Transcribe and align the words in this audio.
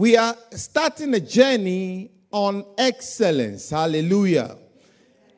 We 0.00 0.16
are 0.16 0.34
starting 0.52 1.12
a 1.12 1.20
journey 1.20 2.10
on 2.32 2.64
excellence. 2.78 3.68
Hallelujah. 3.68 4.56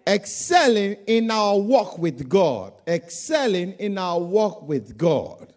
Excelling 0.06 0.98
in 1.08 1.32
our 1.32 1.58
walk 1.58 1.98
with 1.98 2.28
God. 2.28 2.72
Excelling 2.86 3.72
in 3.72 3.98
our 3.98 4.20
walk 4.20 4.62
with 4.68 4.96
God. 4.96 5.52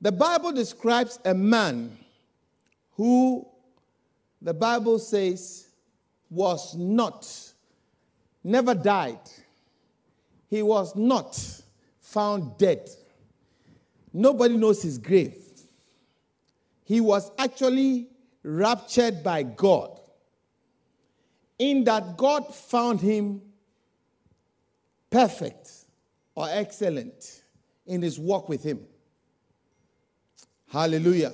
The 0.00 0.10
Bible 0.10 0.50
describes 0.50 1.20
a 1.24 1.34
man 1.34 1.96
who 2.94 3.46
the 4.42 4.54
Bible 4.54 4.98
says 4.98 5.68
was 6.28 6.74
not, 6.74 7.30
never 8.42 8.74
died. 8.74 9.20
He 10.50 10.62
was 10.62 10.96
not 10.96 11.40
found 12.00 12.58
dead. 12.58 12.90
Nobody 14.12 14.56
knows 14.56 14.82
his 14.82 14.98
grave. 14.98 15.43
He 16.84 17.00
was 17.00 17.30
actually 17.38 18.08
raptured 18.42 19.22
by 19.22 19.42
God, 19.42 19.98
in 21.58 21.84
that 21.84 22.16
God 22.16 22.54
found 22.54 23.00
him 23.00 23.40
perfect 25.10 25.70
or 26.34 26.46
excellent 26.50 27.42
in 27.86 28.02
his 28.02 28.18
walk 28.18 28.48
with 28.48 28.62
him. 28.62 28.80
Hallelujah. 30.68 31.32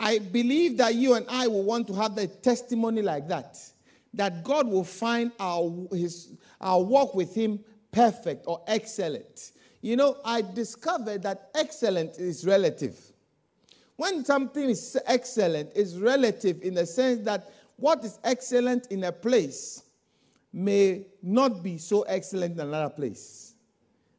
I 0.00 0.18
believe 0.18 0.78
that 0.78 0.94
you 0.94 1.12
and 1.14 1.26
I 1.28 1.46
will 1.46 1.62
want 1.62 1.86
to 1.88 1.92
have 1.92 2.14
the 2.14 2.26
testimony 2.26 3.02
like 3.02 3.28
that. 3.28 3.58
That 4.14 4.42
God 4.42 4.66
will 4.66 4.82
find 4.82 5.30
our, 5.38 5.70
his, 5.92 6.32
our 6.58 6.82
walk 6.82 7.14
with 7.14 7.34
Him 7.34 7.60
perfect 7.92 8.44
or 8.46 8.62
excellent. 8.66 9.52
You 9.82 9.96
know, 9.96 10.16
I 10.24 10.40
discovered 10.40 11.22
that 11.24 11.50
excellent 11.54 12.18
is 12.18 12.46
relative. 12.46 12.98
When 14.00 14.24
something 14.24 14.70
is 14.70 14.96
excellent, 15.04 15.72
it's 15.74 15.92
relative 15.92 16.62
in 16.62 16.72
the 16.72 16.86
sense 16.86 17.22
that 17.26 17.52
what 17.76 18.02
is 18.02 18.18
excellent 18.24 18.86
in 18.86 19.04
a 19.04 19.12
place 19.12 19.82
may 20.50 21.04
not 21.22 21.62
be 21.62 21.76
so 21.76 22.00
excellent 22.08 22.54
in 22.54 22.60
another 22.60 22.88
place. 22.88 23.52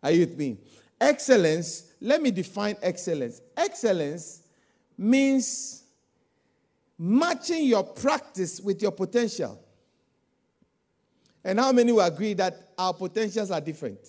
Are 0.03 0.11
you 0.11 0.19
with 0.19 0.38
me? 0.38 0.59
Excellence, 0.99 1.93
let 1.99 2.21
me 2.21 2.29
define 2.29 2.75
excellence. 2.83 3.41
Excellence 3.57 4.43
means 4.95 5.81
matching 6.95 7.66
your 7.66 7.83
practice 7.83 8.61
with 8.61 8.83
your 8.83 8.91
potential. 8.91 9.59
And 11.43 11.59
how 11.59 11.71
many 11.71 11.91
will 11.91 12.01
agree 12.01 12.35
that 12.35 12.71
our 12.77 12.93
potentials 12.93 13.49
are 13.49 13.59
different? 13.59 14.07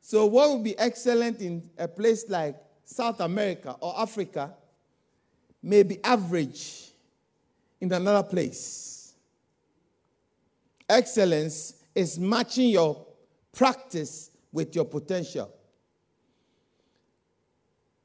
So, 0.00 0.24
what 0.24 0.48
would 0.48 0.64
be 0.64 0.78
excellent 0.78 1.42
in 1.42 1.68
a 1.76 1.86
place 1.86 2.24
like 2.30 2.56
South 2.90 3.20
America 3.20 3.76
or 3.80 4.00
Africa 4.00 4.54
may 5.62 5.82
be 5.82 6.02
average 6.02 6.90
in 7.82 7.92
another 7.92 8.26
place. 8.26 9.12
Excellence 10.88 11.74
is 11.94 12.18
matching 12.18 12.70
your 12.70 13.06
practice 13.52 14.30
with 14.50 14.74
your 14.74 14.86
potential. 14.86 15.52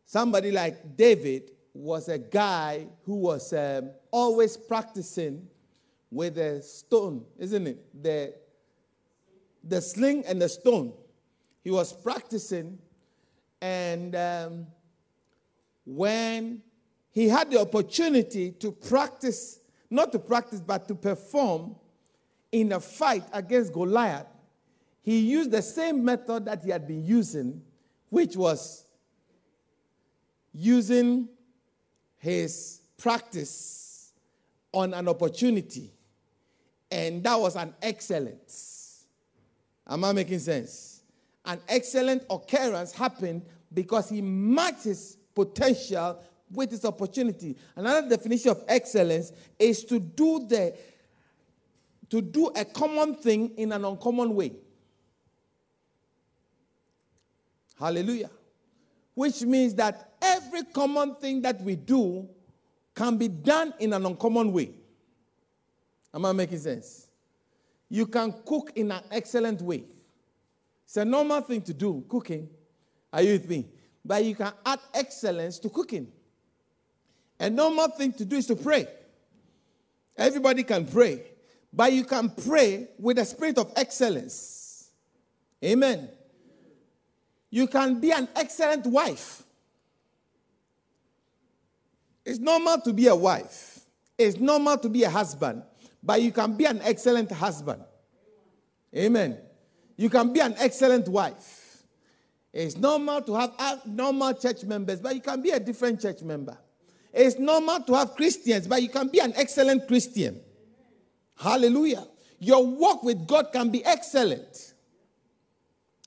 Somebody 0.05 0.51
like 0.51 0.97
David 0.97 1.51
was 1.73 2.09
a 2.09 2.17
guy 2.17 2.85
who 3.05 3.15
was 3.15 3.53
um, 3.53 3.89
always 4.11 4.57
practicing 4.57 5.47
with 6.11 6.37
a 6.37 6.61
stone, 6.61 7.23
isn't 7.39 7.67
it? 7.67 8.03
The, 8.03 8.33
the 9.63 9.79
sling 9.79 10.25
and 10.25 10.41
the 10.41 10.49
stone. 10.49 10.91
He 11.63 11.71
was 11.71 11.93
practicing, 11.93 12.77
and 13.63 14.13
um, 14.13 14.67
when 15.85 16.61
he 17.11 17.29
had 17.29 17.49
the 17.49 17.61
opportunity 17.61 18.51
to 18.51 18.73
practice, 18.73 19.61
not 19.89 20.11
to 20.11 20.19
practice, 20.19 20.59
but 20.59 20.85
to 20.89 20.95
perform 20.95 21.77
in 22.51 22.73
a 22.73 22.79
fight 22.81 23.23
against 23.31 23.71
Goliath, 23.71 24.27
he 25.01 25.19
used 25.19 25.49
the 25.49 25.61
same 25.61 26.03
method 26.03 26.43
that 26.43 26.61
he 26.61 26.71
had 26.71 26.85
been 26.85 27.05
using, 27.05 27.61
which 28.09 28.35
was 28.35 28.85
using 30.51 31.29
his 32.17 32.81
practice 32.97 34.11
on 34.73 34.93
an 34.93 35.07
opportunity. 35.07 35.89
And 36.91 37.23
that 37.23 37.39
was 37.39 37.55
an 37.55 37.73
excellence. 37.81 39.05
Am 39.87 40.03
I 40.03 40.11
making 40.11 40.39
sense? 40.39 40.92
An 41.45 41.59
excellent 41.67 42.23
occurrence 42.29 42.93
happened 42.93 43.43
because 43.73 44.09
he 44.09 44.21
matched 44.21 44.85
his 44.85 45.17
potential 45.35 46.21
with 46.51 46.71
his 46.71 46.85
opportunity. 46.85 47.57
Another 47.75 48.07
definition 48.09 48.51
of 48.51 48.63
excellence 48.67 49.31
is 49.59 49.83
to 49.85 49.99
do 49.99 50.45
the 50.47 50.73
to 52.09 52.21
do 52.21 52.51
a 52.55 52.63
common 52.63 53.15
thing 53.15 53.49
in 53.57 53.71
an 53.71 53.83
uncommon 53.83 54.35
way. 54.35 54.51
Hallelujah. 57.79 58.29
Which 59.15 59.41
means 59.41 59.73
that 59.75 60.11
every 60.21 60.63
common 60.65 61.15
thing 61.15 61.41
that 61.41 61.59
we 61.61 61.75
do 61.75 62.29
can 62.93 63.17
be 63.17 63.27
done 63.27 63.73
in 63.79 63.93
an 63.93 64.05
uncommon 64.05 64.53
way. 64.53 64.71
Am 66.13 66.25
I 66.25 66.31
making 66.33 66.59
sense? 66.59 67.07
You 67.89 68.05
can 68.05 68.33
cook 68.45 68.71
in 68.75 68.91
an 68.91 69.01
excellent 69.11 69.61
way. 69.61 69.83
It's 70.93 70.97
a 70.97 71.05
normal 71.05 71.41
thing 71.41 71.63
to 71.63 71.73
do, 71.73 72.05
cooking. 72.07 72.47
Are 73.11 73.23
you 73.23 73.31
with 73.31 73.49
me? 73.49 73.65
But 74.05 74.23
you 74.23 74.35
can 74.35 74.51
add 74.63 74.77
excellence 74.93 75.57
to 75.57 75.69
cooking. 75.69 76.07
A 77.39 77.49
normal 77.49 77.87
thing 77.87 78.13
to 78.13 78.23
do 78.23 78.35
is 78.35 78.45
to 78.45 78.55
pray. 78.55 78.85
Everybody 80.15 80.61
can 80.61 80.85
pray, 80.85 81.23
but 81.73 81.91
you 81.93 82.03
can 82.03 82.29
pray 82.29 82.89
with 82.99 83.17
a 83.17 83.25
spirit 83.25 83.57
of 83.57 83.73
excellence. 83.75 84.91
Amen. 85.65 86.09
You 87.49 87.65
can 87.65 87.99
be 87.99 88.11
an 88.11 88.29
excellent 88.35 88.85
wife. 88.85 89.41
It's 92.23 92.37
normal 92.37 92.81
to 92.81 92.93
be 92.93 93.07
a 93.07 93.15
wife, 93.15 93.79
it's 94.15 94.37
normal 94.39 94.77
to 94.77 94.89
be 94.89 95.01
a 95.05 95.09
husband, 95.09 95.63
but 96.03 96.21
you 96.21 96.31
can 96.31 96.55
be 96.55 96.65
an 96.65 96.81
excellent 96.83 97.31
husband. 97.31 97.81
Amen. 98.95 99.39
You 99.95 100.09
can 100.09 100.33
be 100.33 100.39
an 100.39 100.55
excellent 100.57 101.07
wife. 101.07 101.83
It's 102.51 102.77
normal 102.77 103.21
to 103.23 103.33
have 103.35 103.53
uh, 103.57 103.77
normal 103.85 104.33
church 104.33 104.63
members, 104.63 104.99
but 104.99 105.15
you 105.15 105.21
can 105.21 105.41
be 105.41 105.51
a 105.51 105.59
different 105.59 106.01
church 106.01 106.21
member. 106.21 106.57
It's 107.11 107.37
normal 107.37 107.81
to 107.81 107.93
have 107.93 108.15
Christians, 108.15 108.67
but 108.67 108.81
you 108.81 108.89
can 108.89 109.07
be 109.07 109.19
an 109.19 109.33
excellent 109.35 109.87
Christian. 109.87 110.39
Hallelujah. 111.35 112.05
Your 112.39 112.65
walk 112.65 113.03
with 113.03 113.27
God 113.27 113.51
can 113.53 113.69
be 113.69 113.83
excellent. 113.85 114.73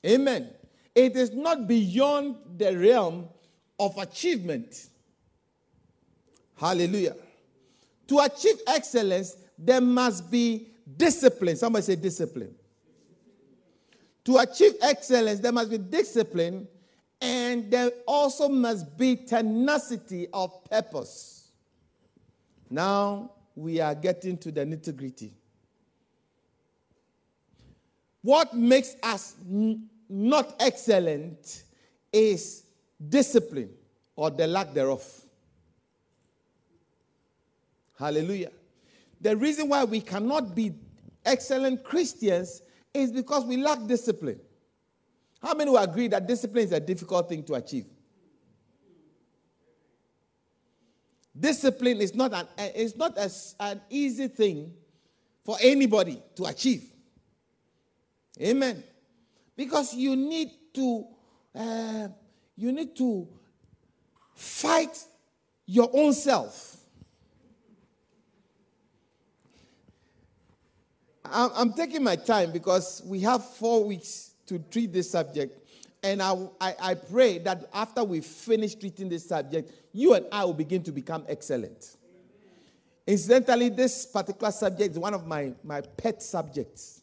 Amen. 0.04 0.50
It 0.94 1.16
is 1.16 1.32
not 1.32 1.68
beyond 1.68 2.36
the 2.56 2.76
realm 2.76 3.28
of 3.78 3.96
achievement. 3.98 4.88
Hallelujah. 6.56 7.16
To 8.08 8.18
achieve 8.20 8.56
excellence, 8.66 9.36
there 9.58 9.80
must 9.80 10.30
be 10.30 10.68
discipline. 10.96 11.56
Somebody 11.56 11.84
say 11.84 11.96
discipline. 11.96 12.54
To 14.26 14.38
achieve 14.38 14.74
excellence, 14.82 15.38
there 15.38 15.52
must 15.52 15.70
be 15.70 15.78
discipline, 15.78 16.66
and 17.20 17.70
there 17.70 17.90
also 18.06 18.48
must 18.48 18.98
be 18.98 19.14
tenacity 19.14 20.26
of 20.32 20.64
purpose. 20.64 21.52
Now 22.68 23.30
we 23.54 23.80
are 23.80 23.94
getting 23.94 24.36
to 24.38 24.50
the 24.50 24.62
nitty 24.66 24.96
gritty. 24.96 25.32
What 28.22 28.52
makes 28.52 28.96
us 29.00 29.36
not 30.08 30.56
excellent 30.58 31.62
is 32.12 32.64
discipline 33.08 33.70
or 34.16 34.30
the 34.30 34.48
lack 34.48 34.74
thereof. 34.74 35.04
Hallelujah. 37.96 38.50
The 39.20 39.36
reason 39.36 39.68
why 39.68 39.84
we 39.84 40.00
cannot 40.00 40.56
be 40.56 40.74
excellent 41.24 41.84
Christians 41.84 42.62
is 42.96 43.12
because 43.12 43.44
we 43.44 43.56
lack 43.56 43.86
discipline. 43.86 44.40
How 45.42 45.54
many 45.54 45.70
will 45.70 45.78
agree 45.78 46.08
that 46.08 46.26
discipline 46.26 46.64
is 46.64 46.72
a 46.72 46.80
difficult 46.80 47.28
thing 47.28 47.42
to 47.44 47.54
achieve? 47.54 47.86
Discipline 51.38 52.00
is 52.00 52.14
not 52.14 52.32
an, 52.32 52.46
it's 52.58 52.96
not 52.96 53.16
a, 53.18 53.30
an 53.60 53.80
easy 53.90 54.28
thing 54.28 54.72
for 55.44 55.56
anybody 55.60 56.22
to 56.34 56.44
achieve. 56.46 56.84
Amen 58.40 58.82
because 59.56 59.94
you 59.94 60.14
need 60.14 60.50
to 60.74 61.06
uh, 61.54 62.08
you 62.56 62.70
need 62.70 62.94
to 62.96 63.26
fight 64.34 65.02
your 65.64 65.90
own 65.92 66.12
self. 66.12 66.76
I'm, 71.32 71.72
taking 71.72 72.02
my 72.02 72.16
time 72.16 72.52
because 72.52 73.02
we 73.04 73.20
have 73.20 73.44
four 73.44 73.84
weeks 73.84 74.32
to 74.46 74.58
treat 74.58 74.92
this 74.92 75.10
subject. 75.10 75.58
And 76.02 76.22
I, 76.22 76.36
I, 76.60 76.74
I 76.80 76.94
pray 76.94 77.38
that 77.38 77.68
after 77.72 78.04
we 78.04 78.20
finish 78.20 78.74
treating 78.74 79.08
this 79.08 79.28
subject, 79.28 79.72
you 79.92 80.14
and 80.14 80.26
I 80.30 80.44
will 80.44 80.54
begin 80.54 80.82
to 80.84 80.92
become 80.92 81.24
excellent. 81.28 81.96
Incidentally, 83.06 83.68
this 83.68 84.06
particular 84.06 84.52
subject 84.52 84.92
is 84.92 84.98
one 84.98 85.14
of 85.14 85.26
my, 85.26 85.52
my 85.62 85.80
pet 85.80 86.22
subjects. 86.22 87.02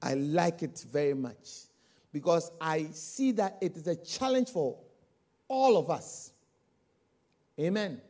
I 0.00 0.14
like 0.14 0.62
it 0.62 0.84
very 0.90 1.14
much 1.14 1.48
because 2.12 2.52
I 2.60 2.86
see 2.92 3.32
that 3.32 3.58
it 3.60 3.76
is 3.76 3.86
a 3.86 3.96
challenge 3.96 4.50
for 4.50 4.76
all 5.48 5.76
of 5.76 5.90
us. 5.90 6.32
Amen. 7.58 8.00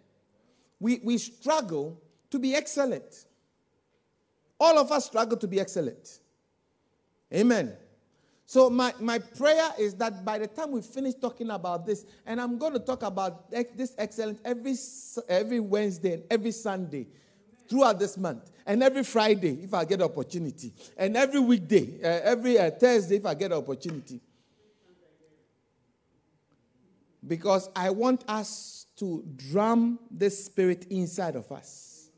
We, 0.78 1.00
we 1.02 1.18
struggle 1.18 2.00
to 2.30 2.38
be 2.38 2.54
excellent. 2.54 3.24
All 4.60 4.78
of 4.78 4.90
us 4.90 5.06
struggle 5.06 5.36
to 5.36 5.46
be 5.46 5.60
excellent. 5.60 6.20
Amen. 7.32 7.76
So, 8.46 8.70
my, 8.70 8.94
my 8.98 9.18
prayer 9.18 9.72
is 9.78 9.94
that 9.96 10.24
by 10.24 10.38
the 10.38 10.46
time 10.46 10.70
we 10.70 10.80
finish 10.80 11.14
talking 11.14 11.50
about 11.50 11.84
this, 11.84 12.06
and 12.24 12.40
I'm 12.40 12.56
going 12.56 12.72
to 12.72 12.78
talk 12.78 13.02
about 13.02 13.50
this 13.50 13.94
excellence 13.98 14.40
every, 14.42 14.74
every 15.28 15.60
Wednesday 15.60 16.14
and 16.14 16.22
every 16.30 16.52
Sunday 16.52 17.06
throughout 17.68 17.98
this 17.98 18.16
month, 18.16 18.50
and 18.64 18.82
every 18.82 19.04
Friday 19.04 19.62
if 19.62 19.74
I 19.74 19.84
get 19.84 19.98
the 19.98 20.06
opportunity, 20.06 20.72
and 20.96 21.14
every 21.14 21.40
weekday, 21.40 22.00
uh, 22.02 22.20
every 22.24 22.58
uh, 22.58 22.70
Thursday 22.70 23.16
if 23.16 23.26
I 23.26 23.34
get 23.34 23.50
the 23.50 23.58
opportunity. 23.58 24.18
Because 27.26 27.68
I 27.76 27.90
want 27.90 28.24
us 28.28 28.86
to 28.96 29.22
drum 29.36 29.98
this 30.10 30.46
spirit 30.46 30.86
inside 30.88 31.36
of 31.36 31.52
us. 31.52 32.08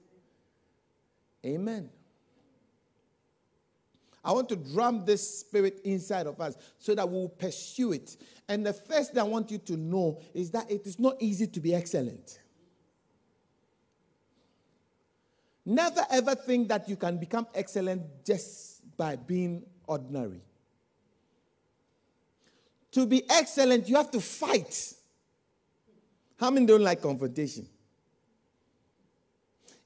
Amen. 1.45 1.91
I 4.23 4.33
want 4.33 4.49
to 4.51 4.57
drum 4.57 5.05
this 5.05 5.41
spirit 5.41 5.81
inside 5.85 6.27
of 6.27 6.41
us 6.41 6.57
so 6.79 6.95
that 6.95 7.09
we'll 7.09 7.29
pursue 7.29 7.93
it. 7.93 8.17
And 8.49 8.67
the 8.67 8.73
first 8.73 9.13
thing 9.13 9.21
I 9.21 9.25
want 9.25 9.51
you 9.51 9.59
to 9.59 9.77
know 9.77 10.21
is 10.35 10.51
that 10.51 10.71
it 10.71 10.87
is 10.87 10.99
not 10.99 11.17
easy 11.21 11.47
to 11.47 11.61
be 11.61 11.75
excellent. 11.75 12.39
Never 15.65 16.05
ever 16.11 16.35
think 16.35 16.69
that 16.69 16.89
you 16.89 16.97
can 16.97 17.17
become 17.17 17.47
excellent 17.55 18.03
just 18.25 18.97
by 18.97 19.17
being 19.17 19.63
ordinary. 19.87 20.43
To 22.93 23.07
be 23.07 23.23
excellent, 23.31 23.89
you 23.89 23.97
have 23.97 24.11
to 24.11 24.21
fight. 24.21 24.95
How 26.39 26.51
many 26.51 26.67
don't 26.67 26.83
like 26.83 27.01
confrontation? 27.01 27.67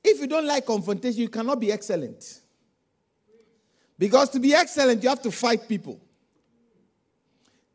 If 0.02 0.20
you 0.20 0.26
don't 0.26 0.46
like 0.46 0.66
confrontation, 0.66 1.20
you 1.20 1.28
cannot 1.28 1.60
be 1.60 1.70
excellent. 1.70 2.40
Because 3.98 4.30
to 4.30 4.40
be 4.40 4.54
excellent, 4.54 5.02
you 5.02 5.08
have 5.08 5.22
to 5.22 5.30
fight 5.30 5.68
people. 5.68 6.00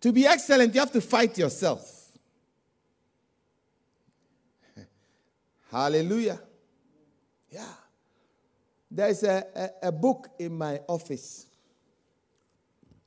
To 0.02 0.12
be 0.12 0.26
excellent, 0.26 0.74
you 0.74 0.80
have 0.80 0.92
to 0.92 1.02
fight 1.02 1.38
yourself. 1.38 1.90
Hallelujah. 5.72 6.40
Yeah. 7.50 7.74
There's 8.92 9.24
a, 9.24 9.46
a, 9.56 9.88
a, 9.88 9.92
book 9.92 10.30
in 10.40 10.58
my 10.58 10.80
office. 10.88 11.46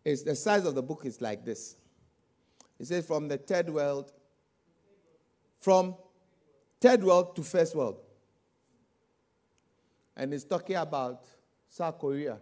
It's, 0.04 0.22
the 0.22 0.36
size 0.36 0.64
of 0.64 0.74
the 0.74 0.82
book 0.82 1.04
is 1.04 1.20
like 1.20 1.44
this. 1.44 1.76
It 2.78 2.86
says 2.86 3.06
from 3.06 3.28
the 3.28 3.36
third 3.36 3.68
world, 3.68 4.12
from 5.60 5.96
third 6.80 7.02
world 7.02 7.36
to 7.36 7.42
first 7.42 7.74
world. 7.74 8.00
And 10.16 10.32
it's 10.34 10.44
talking 10.44 10.76
about 10.76 11.24
South 11.68 11.98
Korea. 11.98 12.38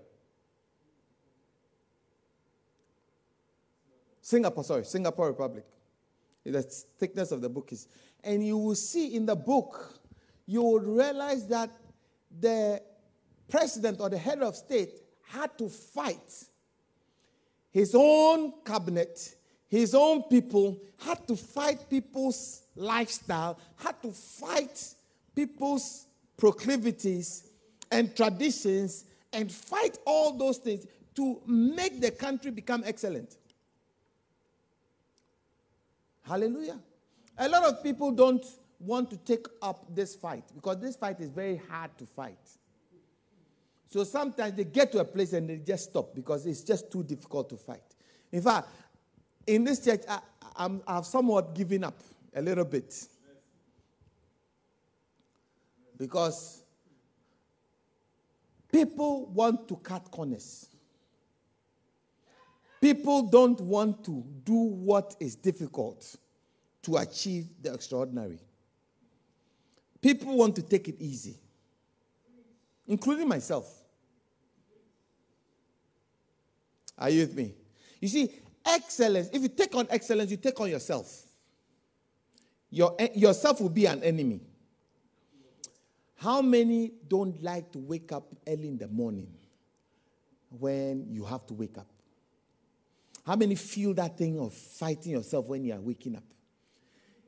Singapore, 4.21 4.65
sorry, 4.65 4.85
Singapore 4.85 5.29
Republic. 5.29 5.65
The 6.45 6.63
thickness 6.63 7.33
of 7.33 7.41
the 7.41 7.49
book 7.49 7.73
is. 7.73 7.89
And 8.23 8.47
you 8.47 8.57
will 8.57 8.75
see 8.75 9.15
in 9.15 9.27
the 9.27 9.37
book, 9.37 10.01
you 10.47 10.63
will 10.63 10.81
realize 10.81 11.47
that 11.49 11.71
the 12.39 12.83
president 13.49 14.01
or 14.01 14.09
the 14.09 14.19
head 14.19 14.43
of 14.43 14.57
state 14.57 15.01
had 15.27 15.57
to 15.59 15.69
fight 15.69 16.47
his 17.71 17.95
own 17.95 18.53
cabinet, 18.65 19.37
his 19.69 19.95
own 19.95 20.25
people, 20.25 20.81
had 20.99 21.27
to 21.29 21.37
fight 21.37 21.89
people's 21.89 22.63
lifestyle, 22.75 23.59
had 23.77 24.01
to 24.03 24.11
fight 24.11 24.95
people's 25.35 26.07
proclivities 26.37 27.49
and 27.91 28.15
traditions, 28.17 29.05
and 29.33 29.51
fight 29.51 29.99
all 30.05 30.37
those 30.37 30.59
things 30.59 30.87
to 31.15 31.41
make 31.47 32.01
the 32.01 32.11
country 32.11 32.51
become 32.51 32.83
excellent. 32.85 33.37
Hallelujah. 36.23 36.79
A 37.39 37.49
lot 37.49 37.65
of 37.65 37.83
people 37.83 38.13
don't 38.13 38.45
want 38.79 39.11
to 39.11 39.17
take 39.17 39.47
up 39.63 39.95
this 39.95 40.15
fight 40.15 40.45
because 40.55 40.81
this 40.81 40.97
fight 40.97 41.21
is 41.21 41.29
very 41.29 41.61
hard 41.69 41.97
to 41.99 42.07
fight. 42.07 42.39
So 43.89 44.05
sometimes 44.05 44.55
they 44.55 44.65
get 44.65 44.93
to 44.93 45.01
a 45.01 45.05
place 45.05 45.33
and 45.33 45.49
they 45.51 45.57
just 45.59 45.91
stop 45.91 46.15
because 46.15 46.47
it's 46.47 46.63
just 46.63 46.91
too 46.93 47.03
difficult 47.03 47.49
to 47.51 47.57
fight. 47.57 47.83
In 48.31 48.41
fact, 48.41 48.69
in 49.47 49.65
this 49.65 49.85
church, 49.85 50.03
I, 50.09 50.21
I'm, 50.57 50.83
I've 50.87 51.07
somewhat 51.07 51.55
given 51.55 51.85
up 51.85 52.01
a 52.35 52.41
little 52.41 52.65
bit. 52.65 52.95
Because 55.99 56.63
people 58.71 59.27
want 59.27 59.69
to 59.69 59.77
cut 59.77 60.11
corners. 60.11 60.70
People 62.81 63.23
don't 63.23 63.61
want 63.61 64.05
to 64.05 64.25
do 64.45 64.55
what 64.55 65.15
is 65.21 65.37
difficult 65.37 66.17
to 66.83 66.97
achieve 66.97 67.49
the 67.61 67.75
extraordinary. 67.75 68.39
People 70.01 70.37
want 70.37 70.57
to 70.57 70.63
take 70.63 70.89
it 70.89 70.97
easy, 70.99 71.37
including 72.87 73.29
myself. 73.29 73.71
Are 76.97 77.11
you 77.11 77.21
with 77.21 77.35
me? 77.35 77.55
You 78.01 78.09
see, 78.09 78.35
excellence, 78.65 79.29
if 79.33 79.43
you 79.43 79.49
take 79.49 79.75
on 79.75 79.87
excellence, 79.91 80.31
you 80.31 80.39
take 80.39 80.59
on 80.59 80.71
yourself. 80.71 81.27
Your, 82.71 82.95
eh, 82.99 83.09
yourself 83.15 83.61
will 83.61 83.69
be 83.69 83.87
an 83.87 84.03
enemy. 84.03 84.41
How 86.17 86.41
many 86.41 86.93
don't 87.09 87.43
like 87.43 87.73
to 87.73 87.79
wake 87.79 88.13
up 88.13 88.35
early 88.47 88.69
in 88.69 88.79
the 88.79 88.89
morning 88.89 89.29
when 90.59 91.07
you 91.11 91.25
have 91.25 91.47
to 91.47 91.55
wake 91.55 91.77
up? 91.77 91.87
How 93.27 93.37
many 93.37 93.55
feel 93.55 93.95
that 93.95 94.17
thing 94.17 94.41
of 94.41 94.53
fighting 94.53 95.13
yourself 95.13 95.47
when 95.47 95.65
you 95.65 95.75
are 95.75 95.81
waking 95.81 96.17
up? 96.17 96.25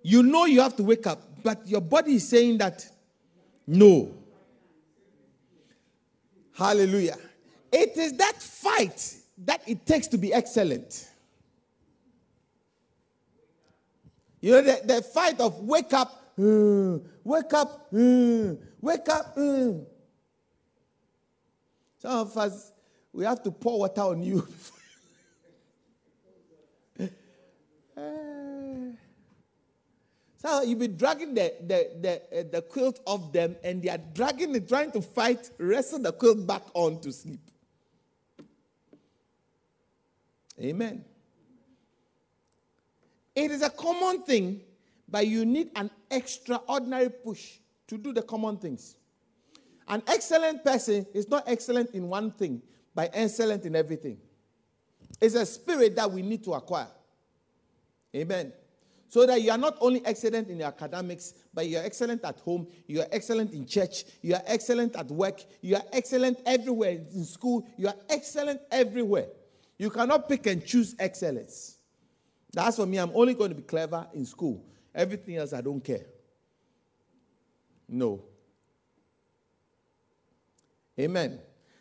You 0.03 0.23
know 0.23 0.47
you 0.47 0.61
have 0.61 0.77
to 0.77 0.83
wake 0.83 1.07
up, 1.07 1.43
but 1.43 1.67
your 1.67 1.81
body 1.81 2.15
is 2.15 2.29
saying 2.29 2.59
that 2.59 2.87
no. 3.67 4.15
Hallelujah. 6.55 7.17
It 7.71 7.97
is 7.97 8.13
that 8.15 8.41
fight 8.43 9.17
that 9.39 9.63
it 9.67 9.87
takes 9.87 10.07
to 10.09 10.19
be 10.19 10.33
excellent. 10.33 11.09
You 14.41 14.53
know, 14.53 14.63
the, 14.63 14.81
the 14.85 15.03
fight 15.03 15.39
of 15.41 15.61
wake 15.61 15.93
up, 15.93 16.33
uh, 16.39 16.99
wake 17.23 17.53
up, 17.55 17.87
uh, 17.95 18.55
wake 18.81 19.09
up. 19.09 19.35
Uh. 19.37 19.73
Some 21.99 22.19
of 22.19 22.37
us, 22.37 22.73
we 23.13 23.25
have 23.25 23.41
to 23.45 23.53
pour 23.53 23.79
water 23.79 24.01
on 24.01 24.23
you. 24.23 24.47
So 30.43 30.63
you 30.63 30.75
be 30.75 30.89
dragging 30.89 31.35
the, 31.35 31.55
the, 31.61 31.91
the, 32.01 32.41
uh, 32.41 32.45
the 32.51 32.63
quilt 32.63 32.99
off 33.07 33.33
them, 33.33 33.55
and 33.63 33.81
they 33.81 33.91
are 33.91 34.01
dragging 34.13 34.55
it, 34.57 34.69
trying 34.69 34.91
to 34.91 35.01
fight, 35.01 35.51
wrestle 35.59 36.01
the 36.01 36.13
quilt 36.13 36.45
back 36.47 36.63
on 36.75 37.01
to 37.03 37.13
sleep. 37.13 37.41
Amen. 40.61 41.05
It 43.37 43.51
is 43.51 43.63
a 43.63 43.71
common 43.71 44.23
thing, 44.23 44.63
but 45.09 45.27
you 45.27 45.45
need 45.45 45.71
an 45.77 45.91
extraordinary 46.11 47.09
push 47.09 47.59
to 47.87 47.97
do 47.97 48.13
the 48.13 48.23
common 48.23 48.57
things. 48.57 48.97
An 49.87 50.03
excellent 50.07 50.65
person 50.65 51.07
is 51.15 51.29
not 51.29 51.45
excellent 51.47 51.91
in 51.91 52.09
one 52.09 52.31
thing, 52.31 52.63
but 52.95 53.11
excellent 53.13 53.65
in 53.65 53.77
everything. 53.77 54.19
It's 55.21 55.35
a 55.35 55.47
spirit 55.47 55.95
that 55.97 56.11
we 56.11 56.23
need 56.23 56.43
to 56.45 56.55
acquire. 56.55 56.89
Amen. 58.15 58.53
So 59.09 59.27
that 59.27 59.43
you 59.43 59.51
are 59.51 59.59
not 59.59 59.77
only 59.81 60.05
excellent 60.07 60.49
in 60.49 60.59
your 60.59 60.69
academics, 60.69 61.35
but 61.53 61.67
you 61.67 61.77
are 61.77 61.85
excellent 61.85 62.25
at 62.25 62.39
home, 62.41 62.67
you 62.87 63.01
are 63.01 63.07
excellent 63.13 63.53
in 63.53 63.67
church, 63.67 64.05
you 64.23 64.35
are 64.35 64.43
excellent 64.47 64.97
at 64.97 65.09
work, 65.09 65.43
you 65.61 65.77
are 65.77 65.83
excellent 65.93 66.39
everywhere 66.47 66.99
in 67.13 67.25
school, 67.25 67.67
you 67.77 67.89
are 67.89 67.97
excellent 68.09 68.61
everywhere. 68.71 69.27
You 69.79 69.91
cannot 69.91 70.29
pick 70.29 70.47
and 70.47 70.65
choose 70.65 70.95
excellence. 70.99 71.77
That's 72.53 72.77
for 72.77 72.87
me, 72.87 72.99
I'm 72.99 73.13
only 73.15 73.35
going 73.35 73.51
to 73.51 73.55
be 73.55 73.63
clever 73.63 74.07
in 74.15 74.25
school. 74.25 74.65
Everything 74.95 75.37
else, 75.37 75.53
I 75.53 75.61
don't 75.61 75.83
care. 75.83 76.07
No. 77.89 78.25
Amen. 80.99 81.39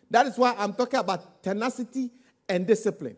That 0.09 0.25
is 0.25 0.37
why 0.37 0.55
I'm 0.57 0.73
talking 0.73 0.99
about 0.99 1.41
tenacity 1.43 2.11
and 2.47 2.67
discipline. 2.67 3.15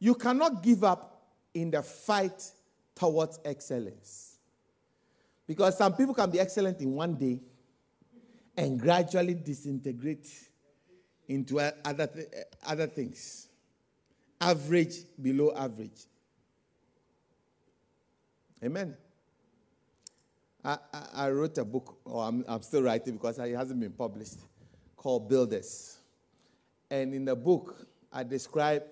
You 0.00 0.14
cannot 0.14 0.62
give 0.62 0.82
up 0.82 1.22
in 1.54 1.70
the 1.70 1.82
fight 1.82 2.50
towards 2.94 3.38
excellence. 3.44 4.38
Because 5.46 5.76
some 5.76 5.94
people 5.94 6.14
can 6.14 6.30
be 6.30 6.40
excellent 6.40 6.80
in 6.80 6.92
one 6.92 7.14
day 7.14 7.40
and 8.56 8.80
gradually 8.80 9.34
disintegrate 9.34 10.28
into 11.28 11.60
other, 11.84 12.06
th- 12.06 12.26
eh, 12.32 12.42
other 12.66 12.86
things. 12.86 13.48
Average, 14.40 14.96
below 15.20 15.52
average. 15.54 16.06
Amen. 18.64 18.96
I, 20.64 20.78
I, 20.92 21.06
I 21.14 21.30
wrote 21.30 21.56
a 21.58 21.64
book, 21.64 21.98
or 22.04 22.24
I'm, 22.24 22.44
I'm 22.48 22.62
still 22.62 22.82
writing 22.82 23.14
because 23.14 23.38
it 23.38 23.54
hasn't 23.54 23.80
been 23.80 23.92
published, 23.92 24.38
called 24.96 25.28
Builders. 25.28 25.98
And 26.90 27.14
in 27.14 27.24
the 27.24 27.36
book, 27.36 27.86
I 28.12 28.24
describe 28.24 28.82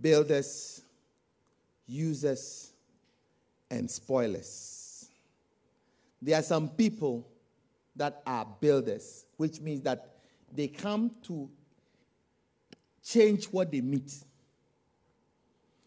builders, 0.00 0.82
users, 1.86 2.72
and 3.70 3.90
spoilers. 3.90 5.08
There 6.20 6.38
are 6.38 6.42
some 6.42 6.68
people 6.68 7.26
that 7.94 8.22
are 8.26 8.46
builders, 8.60 9.24
which 9.36 9.60
means 9.60 9.82
that 9.82 10.16
they 10.52 10.68
come 10.68 11.10
to 11.24 11.48
change 13.04 13.46
what 13.46 13.70
they 13.70 13.80
meet. 13.80 14.12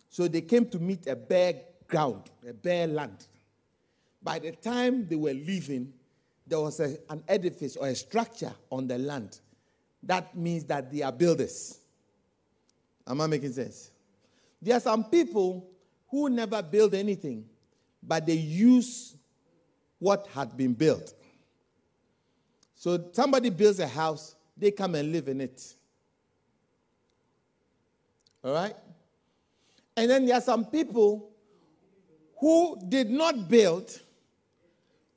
So 0.10 0.28
they 0.28 0.42
came 0.42 0.66
to 0.70 0.80
meet 0.80 1.08
a 1.08 1.16
bare 1.16 1.56
ground, 1.88 2.24
a 2.48 2.54
bare 2.54 2.88
land. 2.88 3.28
By 4.22 4.40
the 4.40 4.52
time 4.52 5.08
they 5.08 5.16
were 5.16 5.34
leaving, 5.34 5.94
there 6.48 6.60
was 6.60 6.80
a, 6.80 6.98
an 7.10 7.24
edifice 7.28 7.76
or 7.76 7.88
a 7.88 7.96
structure 7.96 8.54
on 8.72 8.88
the 8.88 8.98
land. 8.98 9.40
That 10.04 10.36
means 10.36 10.66
that 10.66 10.92
they 10.92 11.02
are 11.04 11.12
builders. 11.12 11.79
Am 13.10 13.20
I 13.22 13.28
making 13.28 13.52
sense? 13.52 13.90
There 14.62 14.78
are 14.78 14.80
some 14.80 15.06
people 15.06 15.68
who 16.10 16.30
never 16.30 16.62
build 16.62 16.94
anything, 16.94 17.46
but 18.04 18.26
they 18.26 18.34
use 18.34 19.16
what 19.98 20.28
had 20.34 20.56
been 20.56 20.74
built. 20.74 21.14
So 22.76 23.10
somebody 23.12 23.50
builds 23.50 23.80
a 23.80 23.88
house, 23.88 24.36
they 24.56 24.72
come 24.72 24.96
and 24.96 25.12
live 25.12 25.28
in 25.28 25.42
it. 25.42 25.74
All 28.44 28.54
right? 28.54 28.76
And 29.98 30.10
then 30.10 30.26
there 30.26 30.38
are 30.38 30.42
some 30.42 30.66
people 30.66 31.32
who 32.40 32.78
did 32.88 33.10
not 33.10 33.50
build, 33.50 34.00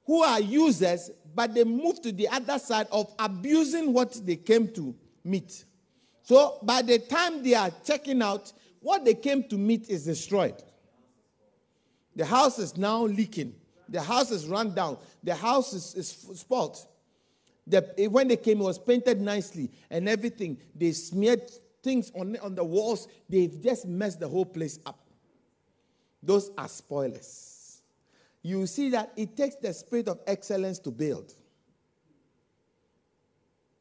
who 0.07 0.23
are 0.23 0.41
users, 0.41 1.11
but 1.35 1.55
they 1.55 1.63
move 1.63 2.03
to 2.03 2.11
the 2.11 2.29
other 2.29 2.59
side 2.59 2.89
of 2.91 3.13
abusing 3.19 3.93
what 3.93 4.13
they 4.27 4.37
came 4.37 4.67
to 4.73 4.95
meet. 5.23 5.65
So 6.23 6.59
by 6.63 6.83
the 6.83 6.99
time 6.99 7.43
they 7.43 7.55
are 7.55 7.71
checking 7.85 8.23
out, 8.23 8.53
what 8.81 9.05
they 9.05 9.15
came 9.15 9.45
to 9.45 9.57
meet 9.57 9.89
is 9.89 10.05
destroyed. 10.05 10.63
The 12.15 12.25
house 12.25 12.59
is 12.59 12.77
now 12.77 13.05
leaking. 13.05 13.55
The 13.89 14.01
house 14.01 14.31
is 14.31 14.47
run 14.47 14.75
down. 14.75 14.99
The 15.23 15.35
house 15.35 15.73
is, 15.73 15.95
is. 15.95 16.45
The, 17.67 18.09
when 18.09 18.29
they 18.29 18.37
came, 18.37 18.61
it 18.61 18.65
was 18.65 18.79
painted 18.79 19.21
nicely 19.21 19.71
and 19.91 20.09
everything. 20.09 20.59
They 20.75 20.93
smeared 20.93 21.51
things 21.83 22.11
on, 22.15 22.37
on 22.43 22.55
the 22.55 22.65
walls. 22.65 23.09
They've 23.29 23.61
just 23.63 23.87
messed 23.87 24.21
the 24.21 24.29
whole 24.29 24.47
place 24.47 24.79
up. 24.85 24.99
Those 26.23 26.51
are 26.57 26.69
spoilers. 26.69 27.83
You 28.43 28.67
see 28.67 28.91
that 28.91 29.13
it 29.17 29.37
takes 29.37 29.57
the 29.57 29.73
spirit 29.73 30.09
of 30.09 30.21
excellence 30.27 30.79
to 30.81 30.91
build. 30.91 31.33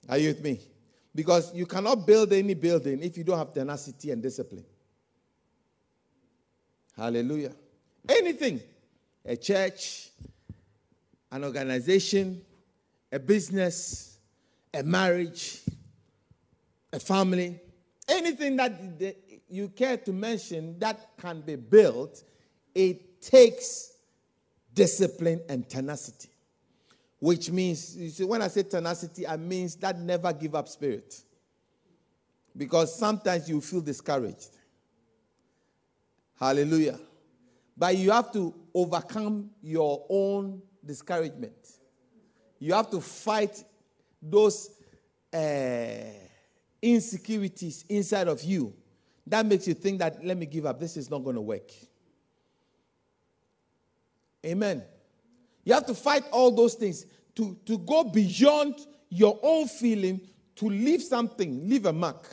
Are 0.10 0.18
you 0.18 0.30
with 0.30 0.44
me? 0.44 0.60
Because 1.14 1.54
you 1.54 1.66
cannot 1.66 2.08
build 2.08 2.32
any 2.32 2.54
building 2.54 3.04
if 3.04 3.18
you 3.18 3.24
don't 3.24 3.38
have 3.38 3.54
tenacity 3.54 4.12
and 4.12 4.22
discipline. 4.22 4.66
Hallelujah. 6.96 7.54
Anything, 8.08 8.62
a 9.26 9.36
church, 9.36 10.10
an 11.32 11.44
organization, 11.44 12.42
a 13.12 13.20
business, 13.20 14.18
a 14.74 14.84
marriage, 14.84 15.62
a 16.94 17.00
family, 17.00 17.60
anything 18.08 18.56
that 18.56 18.80
you 19.50 19.70
care 19.70 19.98
to 19.98 20.14
mention 20.14 20.80
that 20.80 21.12
can 21.18 21.42
be 21.42 21.56
built, 21.56 22.24
it 22.74 23.22
takes 23.22 23.92
discipline 24.74 25.42
and 25.50 25.68
tenacity. 25.70 26.30
Which 27.22 27.52
means, 27.52 27.96
you 27.96 28.10
see, 28.10 28.24
when 28.24 28.42
I 28.42 28.48
say 28.48 28.64
tenacity, 28.64 29.28
I 29.28 29.38
means 29.38 29.76
that 29.76 30.00
never 30.00 30.34
give 30.34 30.56
up 30.56 30.68
spirit. 30.68 31.22
Because 32.58 32.98
sometimes 32.98 33.48
you 33.48 33.62
feel 33.62 33.82
discouraged. 33.82 34.50
Hallelujah. 36.40 37.00
But 37.78 37.96
you 37.96 38.10
have 38.10 38.34
to 38.34 38.56
overcome 38.74 39.52
your 39.62 40.04
own 40.10 40.64
discouragement. 40.84 41.54
You 42.58 42.74
have 42.74 42.90
to 42.90 43.00
fight 43.00 43.64
those 44.20 44.72
uh, 45.32 45.98
insecurities 46.82 47.86
inside 47.88 48.30
of 48.30 48.44
you 48.44 48.74
that 49.28 49.46
makes 49.46 49.68
you 49.68 49.76
think 49.76 50.00
that, 50.00 50.26
let 50.26 50.38
me 50.38 50.48
give 50.48 50.66
up, 50.66 50.80
this 50.80 50.98
is 50.98 51.08
not 51.08 51.20
going 51.20 51.36
to 51.36 51.42
work. 51.42 51.72
Amen. 54.44 54.84
You 55.64 55.74
have 55.74 55.86
to 55.88 55.94
fight 55.94 56.24
all 56.32 56.52
those 56.52 56.76
things 56.76 57.06
to, 57.36 57.58
to 57.66 57.78
go 57.80 58.04
beyond 58.04 58.76
your 59.10 59.40
own 59.42 59.68
feeling 59.68 60.22
to 60.56 60.70
leave 60.70 61.02
something, 61.02 61.68
leave 61.68 61.86
a 61.86 61.94
mark. 61.94 62.28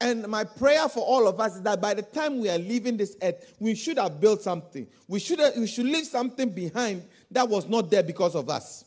And 0.00 0.26
my 0.28 0.44
prayer 0.44 0.88
for 0.88 1.00
all 1.00 1.26
of 1.26 1.40
us 1.40 1.56
is 1.56 1.62
that 1.62 1.80
by 1.80 1.94
the 1.94 2.02
time 2.02 2.40
we 2.40 2.50
are 2.50 2.58
leaving 2.58 2.98
this 2.98 3.16
earth, 3.22 3.54
we 3.58 3.74
should 3.74 3.98
have 3.98 4.20
built 4.20 4.42
something. 4.42 4.86
We 5.08 5.20
should, 5.20 5.38
have, 5.38 5.56
we 5.56 5.66
should 5.66 5.86
leave 5.86 6.06
something 6.06 6.50
behind 6.50 7.02
that 7.30 7.48
was 7.48 7.66
not 7.66 7.90
there 7.90 8.02
because 8.02 8.34
of 8.34 8.50
us. 8.50 8.84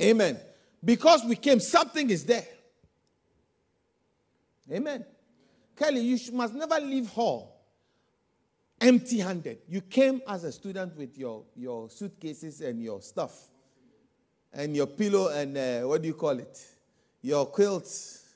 Amen. 0.00 0.38
Because 0.84 1.24
we 1.24 1.36
came, 1.36 1.60
something 1.60 2.10
is 2.10 2.24
there. 2.24 2.44
Amen. 4.70 5.04
Kelly, 5.76 6.00
you 6.00 6.18
must 6.32 6.54
never 6.54 6.80
leave 6.80 7.08
hall 7.08 7.61
empty 8.82 9.20
handed. 9.20 9.58
You 9.68 9.80
came 9.80 10.20
as 10.28 10.44
a 10.44 10.52
student 10.52 10.96
with 10.98 11.16
your, 11.16 11.44
your 11.56 11.88
suitcases 11.88 12.60
and 12.60 12.82
your 12.82 13.00
stuff, 13.00 13.48
and 14.52 14.76
your 14.76 14.86
pillow, 14.86 15.28
and 15.28 15.56
uh, 15.56 15.80
what 15.82 16.02
do 16.02 16.08
you 16.08 16.14
call 16.14 16.38
it? 16.38 16.60
Your 17.22 17.46
quilts. 17.46 18.34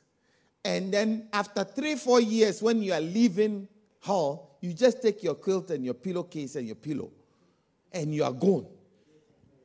And 0.65 0.93
then 0.93 1.29
after 1.33 1.65
three, 1.65 1.97
four 1.97 2.21
years, 2.21 2.63
when 2.63 2.83
you 2.83 2.93
are 2.93 3.01
leaving 3.01 3.69
hall, 4.01 4.57
you 4.61 4.73
just 4.73 5.03
take 5.03 5.23
your 5.23 5.35
quilt 5.35 5.71
and 5.71 5.85
your 5.85 5.95
pillowcase 5.95 6.57
and 6.57 6.67
your 6.67 6.77
pillow, 6.77 7.11
and 7.93 8.15
you 8.15 8.25
are 8.25 8.33
gone. 8.33 8.67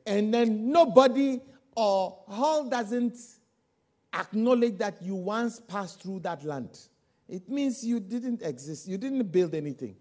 And 0.04 0.34
then 0.34 0.70
nobody 0.70 1.40
or 1.74 2.18
hall 2.28 2.68
doesn't 2.68 3.16
acknowledge 4.12 4.76
that 4.78 5.00
you 5.00 5.14
once 5.14 5.60
passed 5.60 6.02
through 6.02 6.20
that 6.20 6.44
land. 6.44 6.78
It 7.28 7.48
means 7.48 7.82
you 7.84 8.00
didn't 8.00 8.42
exist, 8.42 8.88
you 8.88 8.98
didn't 8.98 9.30
build 9.30 9.54
anything. 9.54 9.96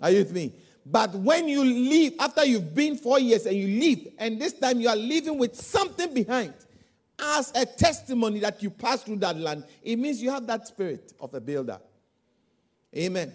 Are 0.00 0.10
you 0.10 0.18
with 0.18 0.32
me? 0.32 0.52
But 0.84 1.14
when 1.14 1.48
you 1.48 1.62
leave, 1.62 2.14
after 2.18 2.44
you've 2.44 2.74
been 2.74 2.96
four 2.96 3.20
years 3.20 3.46
and 3.46 3.56
you 3.56 3.66
leave, 3.66 4.08
and 4.18 4.40
this 4.40 4.54
time 4.54 4.80
you 4.80 4.88
are 4.88 4.96
leaving 4.96 5.38
with 5.38 5.54
something 5.54 6.12
behind 6.12 6.54
as 7.18 7.52
a 7.54 7.66
testimony 7.66 8.40
that 8.40 8.62
you 8.62 8.70
passed 8.70 9.06
through 9.06 9.16
that 9.16 9.36
land, 9.36 9.64
it 9.82 9.96
means 9.96 10.22
you 10.22 10.30
have 10.30 10.46
that 10.46 10.66
spirit 10.66 11.12
of 11.20 11.34
a 11.34 11.40
builder. 11.40 11.78
Amen. 12.96 13.32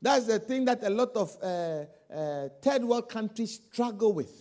That's 0.00 0.26
the 0.26 0.38
thing 0.38 0.64
that 0.66 0.82
a 0.82 0.90
lot 0.90 1.16
of 1.16 1.36
uh, 1.42 1.84
uh, 2.12 2.48
third 2.60 2.84
world 2.84 3.08
countries 3.08 3.60
struggle 3.70 4.12
with. 4.12 4.32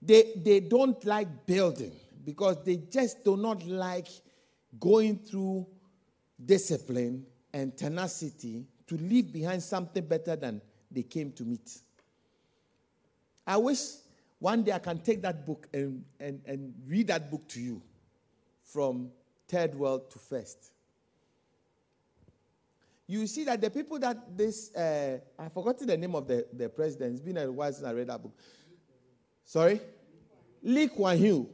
They, 0.00 0.32
they 0.36 0.60
don't 0.60 1.02
like 1.04 1.46
building 1.46 1.92
because 2.24 2.62
they 2.64 2.76
just 2.76 3.24
do 3.24 3.36
not 3.36 3.64
like 3.66 4.08
going 4.78 5.18
through 5.18 5.66
discipline 6.46 7.24
and 7.52 7.76
tenacity 7.76 8.66
to 8.86 8.96
leave 8.96 9.32
behind 9.32 9.62
something 9.62 10.04
better 10.04 10.36
than 10.36 10.60
they 10.90 11.02
came 11.02 11.32
to 11.32 11.44
meet. 11.44 11.78
I 13.46 13.56
wish 13.56 13.78
one 14.38 14.62
day 14.62 14.72
I 14.72 14.78
can 14.78 14.98
take 14.98 15.22
that 15.22 15.46
book 15.46 15.68
and, 15.72 16.04
and, 16.20 16.40
and 16.46 16.74
read 16.86 17.06
that 17.08 17.30
book 17.30 17.46
to 17.48 17.60
you 17.60 17.82
from 18.62 19.10
third 19.48 19.74
world 19.74 20.10
to 20.10 20.18
first. 20.18 20.70
You 23.06 23.26
see 23.26 23.44
that 23.44 23.60
the 23.60 23.70
people 23.70 23.98
that 23.98 24.36
this, 24.36 24.74
uh, 24.74 25.18
I've 25.38 25.52
forgotten 25.52 25.86
the 25.86 25.96
name 25.96 26.14
of 26.14 26.26
the, 26.26 26.46
the 26.52 26.68
president, 26.68 27.12
it's 27.12 27.20
been 27.20 27.36
a 27.36 27.50
while 27.52 27.72
since 27.72 27.86
I 27.86 27.92
read 27.92 28.06
that 28.08 28.22
book. 28.22 28.32
Sorry? 29.44 29.80
Lee 30.62 30.88
Kuan 30.88 31.18
Yew. 31.18 31.48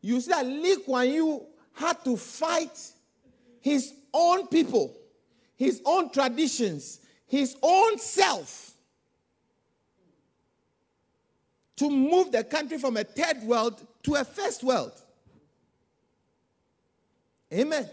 You 0.00 0.20
see 0.20 0.30
that 0.30 0.44
Lee 0.44 0.76
Kuan 0.84 1.08
Yew 1.08 1.46
had 1.72 2.04
to 2.04 2.16
fight 2.16 2.76
his 3.60 3.92
own 4.12 4.46
people, 4.48 4.94
his 5.56 5.82
own 5.84 6.10
traditions, 6.10 7.00
his 7.26 7.56
own 7.62 7.98
self 7.98 8.72
to 11.76 11.88
move 11.88 12.32
the 12.32 12.42
country 12.42 12.78
from 12.78 12.96
a 12.96 13.04
third 13.04 13.42
world 13.42 13.86
to 14.02 14.14
a 14.16 14.24
first 14.24 14.64
world. 14.64 14.92
Amen. 17.52 17.88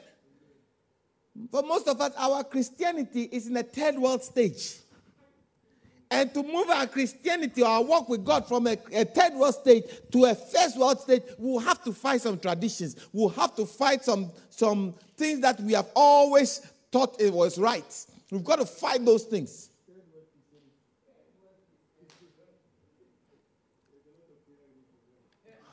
For 1.51 1.61
most 1.61 1.87
of 1.87 1.99
us, 2.01 2.13
our 2.17 2.43
Christianity 2.43 3.29
is 3.31 3.47
in 3.47 3.57
a 3.57 3.63
third 3.63 3.97
world 3.97 4.23
stage. 4.23 4.77
And 6.11 6.33
to 6.33 6.43
move 6.43 6.69
our 6.69 6.85
Christianity 6.85 7.63
or 7.63 7.67
our 7.67 7.83
walk 7.83 8.09
with 8.09 8.23
God 8.23 8.47
from 8.47 8.67
a, 8.67 8.77
a, 8.93 9.05
third 9.05 9.33
world 9.33 9.55
state 9.55 10.11
to 10.11 10.25
a 10.25 10.35
first 10.35 10.77
world 10.77 10.99
state, 10.99 11.23
we'll 11.37 11.59
have 11.59 11.83
to 11.83 11.91
fight 11.91 12.21
some 12.21 12.39
traditions. 12.39 12.95
We'll 13.11 13.29
have 13.29 13.55
to 13.55 13.65
fight 13.65 14.03
some, 14.05 14.31
some 14.49 14.93
things 15.17 15.41
that 15.41 15.59
we 15.59 15.73
have 15.73 15.87
always 15.95 16.59
thought 16.91 17.19
it 17.19 17.33
was 17.33 17.57
right. 17.57 18.05
We've 18.31 18.43
got 18.43 18.59
to 18.59 18.65
fight 18.65 19.03
those 19.03 19.23
things. 19.23 19.69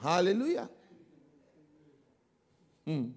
Hallelujah. 0.03 0.69
Hmm. 2.85 3.11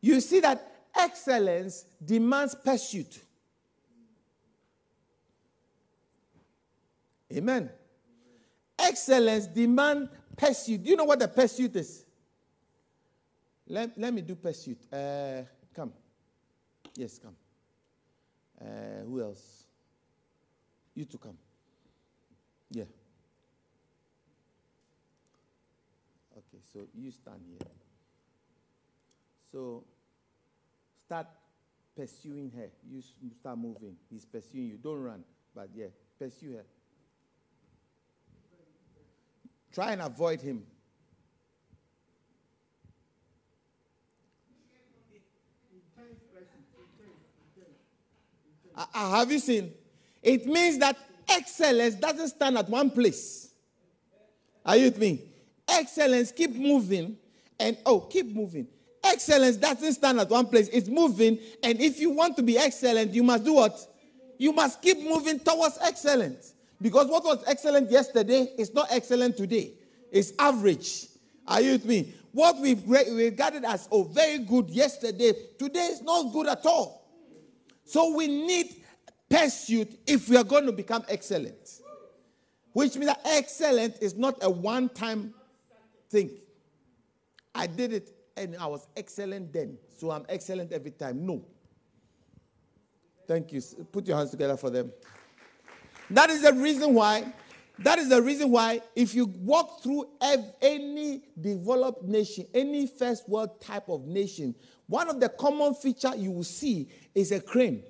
You 0.00 0.20
see 0.20 0.40
that 0.40 0.66
excellence 0.96 1.84
demands 2.04 2.54
pursuit. 2.54 3.20
Amen. 7.34 7.70
Excellence 8.78 9.46
demands 9.46 10.10
pursuit. 10.36 10.82
Do 10.82 10.90
you 10.90 10.96
know 10.96 11.04
what 11.04 11.18
the 11.18 11.28
pursuit 11.28 11.74
is? 11.76 12.04
Let, 13.66 13.96
let 13.98 14.12
me 14.12 14.20
do 14.20 14.34
pursuit. 14.34 14.78
Uh, 14.92 15.42
come. 15.74 15.92
Yes, 16.96 17.18
come. 17.18 17.34
Uh, 18.60 19.04
who 19.06 19.22
else? 19.22 19.64
You 20.94 21.04
to 21.06 21.18
come. 21.18 21.36
Yeah. 22.70 22.84
Okay, 26.36 26.62
so 26.72 26.86
you 26.94 27.10
stand 27.10 27.40
here. 27.48 27.66
So 29.50 29.84
start 31.06 31.26
pursuing 31.96 32.50
her. 32.56 32.68
You 32.88 33.02
start 33.32 33.58
moving. 33.58 33.96
He's 34.10 34.24
pursuing 34.24 34.66
you. 34.66 34.78
Don't 34.82 35.02
run, 35.02 35.24
but 35.54 35.70
yeah, 35.74 35.86
pursue 36.18 36.54
her. 36.54 36.64
Try 39.74 39.90
and 39.90 40.02
avoid 40.02 40.40
him. 40.40 40.62
Uh, 48.76 49.10
have 49.18 49.30
you 49.32 49.38
seen? 49.40 49.72
It 50.22 50.46
means 50.46 50.78
that 50.78 50.96
excellence 51.28 51.96
doesn't 51.96 52.28
stand 52.28 52.56
at 52.58 52.68
one 52.68 52.90
place. 52.90 53.50
Are 54.64 54.76
you 54.76 54.84
with 54.84 54.98
me? 54.98 55.22
Excellence 55.68 56.30
keep 56.30 56.54
moving 56.54 57.16
and 57.58 57.76
oh, 57.84 58.00
keep 58.00 58.34
moving. 58.34 58.68
Excellence 59.02 59.56
doesn't 59.56 59.94
stand 59.94 60.20
at 60.20 60.30
one 60.30 60.46
place. 60.46 60.68
It's 60.72 60.88
moving, 60.88 61.38
and 61.62 61.80
if 61.80 62.00
you 62.00 62.10
want 62.10 62.36
to 62.36 62.42
be 62.42 62.56
excellent, 62.56 63.12
you 63.12 63.22
must 63.22 63.44
do 63.44 63.54
what? 63.54 63.78
You 64.38 64.52
must 64.52 64.80
keep 64.80 65.02
moving 65.02 65.38
towards 65.40 65.78
excellence. 65.82 66.53
Because 66.80 67.08
what 67.08 67.24
was 67.24 67.42
excellent 67.46 67.90
yesterday 67.90 68.52
is 68.58 68.74
not 68.74 68.88
excellent 68.90 69.36
today. 69.36 69.72
It's 70.10 70.32
average. 70.38 71.06
Are 71.46 71.60
you 71.60 71.72
with 71.72 71.84
me? 71.84 72.14
What 72.32 72.58
we've 72.58 72.82
regarded 72.88 73.64
as 73.64 73.88
oh 73.92 74.04
very 74.04 74.38
good 74.38 74.68
yesterday, 74.70 75.32
today 75.58 75.86
is 75.86 76.02
not 76.02 76.32
good 76.32 76.48
at 76.48 76.64
all. 76.66 77.08
So 77.84 78.14
we 78.14 78.26
need 78.26 78.74
pursuit 79.28 79.98
if 80.06 80.28
we 80.28 80.36
are 80.36 80.44
going 80.44 80.66
to 80.66 80.72
become 80.72 81.04
excellent. 81.08 81.80
Which 82.72 82.96
means 82.96 83.06
that 83.06 83.20
excellent 83.24 83.98
is 84.00 84.16
not 84.16 84.36
a 84.42 84.50
one-time 84.50 85.32
thing. 86.10 86.30
I 87.54 87.68
did 87.68 87.92
it 87.92 88.10
and 88.36 88.56
I 88.56 88.66
was 88.66 88.88
excellent 88.96 89.52
then, 89.52 89.78
so 89.96 90.10
I'm 90.10 90.26
excellent 90.28 90.72
every 90.72 90.90
time. 90.90 91.24
No. 91.24 91.44
Thank 93.28 93.52
you. 93.52 93.62
Put 93.92 94.06
your 94.06 94.16
hands 94.16 94.30
together 94.30 94.56
for 94.56 94.70
them. 94.70 94.92
That 96.14 96.30
is 96.30 96.42
the 96.42 96.52
reason 96.52 96.94
why. 96.94 97.32
That 97.80 97.98
is 97.98 98.08
the 98.08 98.22
reason 98.22 98.52
why, 98.52 98.82
if 98.94 99.16
you 99.16 99.26
walk 99.26 99.82
through 99.82 100.06
any 100.62 101.22
developed 101.40 102.04
nation, 102.04 102.46
any 102.54 102.86
first 102.86 103.28
world 103.28 103.60
type 103.60 103.88
of 103.88 104.06
nation, 104.06 104.54
one 104.86 105.10
of 105.10 105.18
the 105.18 105.28
common 105.28 105.74
feature 105.74 106.14
you 106.14 106.30
will 106.30 106.44
see 106.44 106.88
is 107.16 107.32
a 107.32 107.40
crane. 107.40 107.82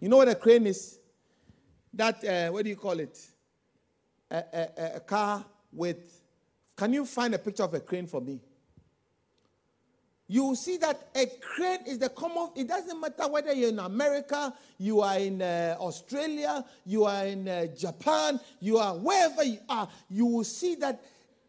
You 0.00 0.10
know 0.10 0.18
what 0.18 0.28
a 0.28 0.34
crane 0.34 0.66
is? 0.66 0.98
That 1.94 2.22
uh, 2.22 2.52
what 2.52 2.64
do 2.64 2.68
you 2.68 2.76
call 2.76 3.00
it? 3.00 3.18
A, 4.30 4.44
a, 4.52 4.96
a 4.96 5.00
car 5.00 5.42
with. 5.72 6.20
Can 6.76 6.92
you 6.92 7.06
find 7.06 7.34
a 7.34 7.38
picture 7.38 7.62
of 7.62 7.72
a 7.72 7.80
crane 7.80 8.06
for 8.06 8.20
me? 8.20 8.38
You 10.30 10.44
will 10.44 10.54
see 10.54 10.76
that 10.76 11.08
a 11.16 11.26
crane 11.40 11.80
is 11.88 11.98
the 11.98 12.08
common, 12.08 12.50
it 12.54 12.68
doesn't 12.68 13.00
matter 13.00 13.26
whether 13.26 13.52
you're 13.52 13.70
in 13.70 13.80
America, 13.80 14.54
you 14.78 15.00
are 15.00 15.18
in 15.18 15.42
uh, 15.42 15.74
Australia, 15.80 16.64
you 16.86 17.04
are 17.04 17.26
in 17.26 17.48
uh, 17.48 17.66
Japan, 17.76 18.38
you 18.60 18.78
are 18.78 18.94
wherever 18.94 19.42
you 19.42 19.58
are, 19.68 19.88
you 20.08 20.24
will 20.24 20.44
see 20.44 20.76
that 20.76 21.02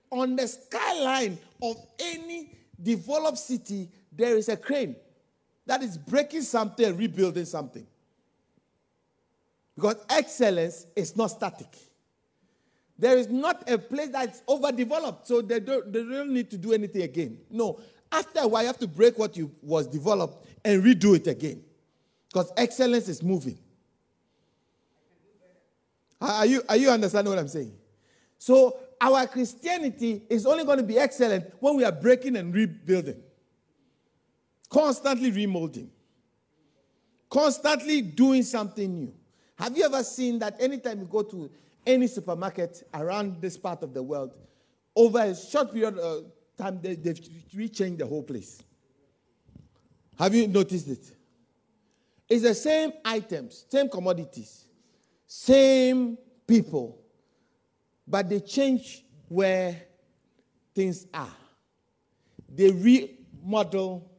on 0.10 0.36
the 0.36 0.48
skyline 0.48 1.38
of 1.62 1.76
any 2.00 2.58
developed 2.82 3.38
city, 3.38 3.88
there 4.12 4.36
is 4.36 4.50
a 4.50 4.58
crane 4.58 4.96
that 5.68 5.84
is 5.84 5.96
breaking 5.96 6.42
something, 6.42 6.98
rebuilding 6.98 7.46
something. 7.46 7.86
Because 9.76 9.98
excellence 10.10 10.88
is 10.96 11.16
not 11.16 11.28
static. 11.28 11.78
There 12.98 13.16
is 13.16 13.30
not 13.30 13.70
a 13.70 13.78
place 13.78 14.10
that's 14.10 14.42
overdeveloped, 14.50 15.28
so 15.28 15.44
they 15.44 15.60
don't, 15.60 15.94
they 15.94 16.04
don't 16.04 16.34
need 16.34 16.50
to 16.50 16.58
do 16.58 16.74
anything 16.74 17.04
again. 17.04 17.38
No, 17.52 17.80
after 18.12 18.42
a 18.42 18.48
while, 18.48 18.62
you 18.62 18.68
have 18.68 18.80
to 18.80 18.88
break 18.88 19.18
what 19.18 19.38
you 19.38 19.52
was 19.62 19.88
developed 19.88 20.46
and 20.66 20.84
redo 20.84 21.16
it 21.16 21.28
again. 21.28 21.64
Because 22.28 22.52
excellence 22.58 23.08
is 23.08 23.24
moving. 23.24 23.58
Are 26.20 26.46
you, 26.46 26.62
are 26.70 26.78
you 26.78 26.90
understanding 26.90 27.34
what 27.34 27.40
I'm 27.40 27.48
saying? 27.48 27.74
So 28.38 28.78
our 29.00 29.26
Christianity 29.28 30.22
is 30.30 30.46
only 30.46 30.64
going 30.64 30.78
to 30.78 30.84
be 30.84 30.98
excellent 31.00 31.46
when 31.60 31.76
we 31.76 31.84
are 31.84 31.92
breaking 31.92 32.36
and 32.36 32.54
rebuilding. 32.54 33.22
Constantly 34.70 35.32
remolding. 35.32 35.90
Constantly 37.30 38.02
doing 38.02 38.44
something 38.44 38.94
new. 38.94 39.14
Have 39.56 39.76
you 39.76 39.84
ever 39.84 40.04
seen 40.04 40.40
that 40.40 40.62
anytime 40.62 41.00
you 41.00 41.06
go 41.06 41.24
to 41.24 41.50
any 41.86 42.08
supermarket 42.08 42.88
around 42.94 43.42
this 43.42 43.58
part 43.58 43.82
of 43.84 43.94
the 43.94 44.04
world, 44.04 44.34
over 44.96 45.20
a 45.20 45.36
short 45.36 45.74
period 45.74 45.98
of 45.98 46.26
time 46.62 46.80
they, 46.82 46.96
they've 46.96 47.20
rechanged 47.56 47.98
the 47.98 48.06
whole 48.06 48.24
place. 48.24 48.62
Have 50.18 50.36
you 50.36 50.48
noticed 50.48 50.88
it? 50.88 51.12
It's 52.30 52.44
the 52.44 52.54
same 52.54 52.94
items, 53.04 53.66
same 53.68 53.90
commodities, 53.90 54.66
same 55.26 56.18
people, 56.48 57.00
but 58.08 58.30
they 58.30 58.40
change 58.40 59.04
where 59.28 59.82
things 60.76 61.08
are. 61.14 61.36
They 62.54 62.70
remodel 62.72 64.10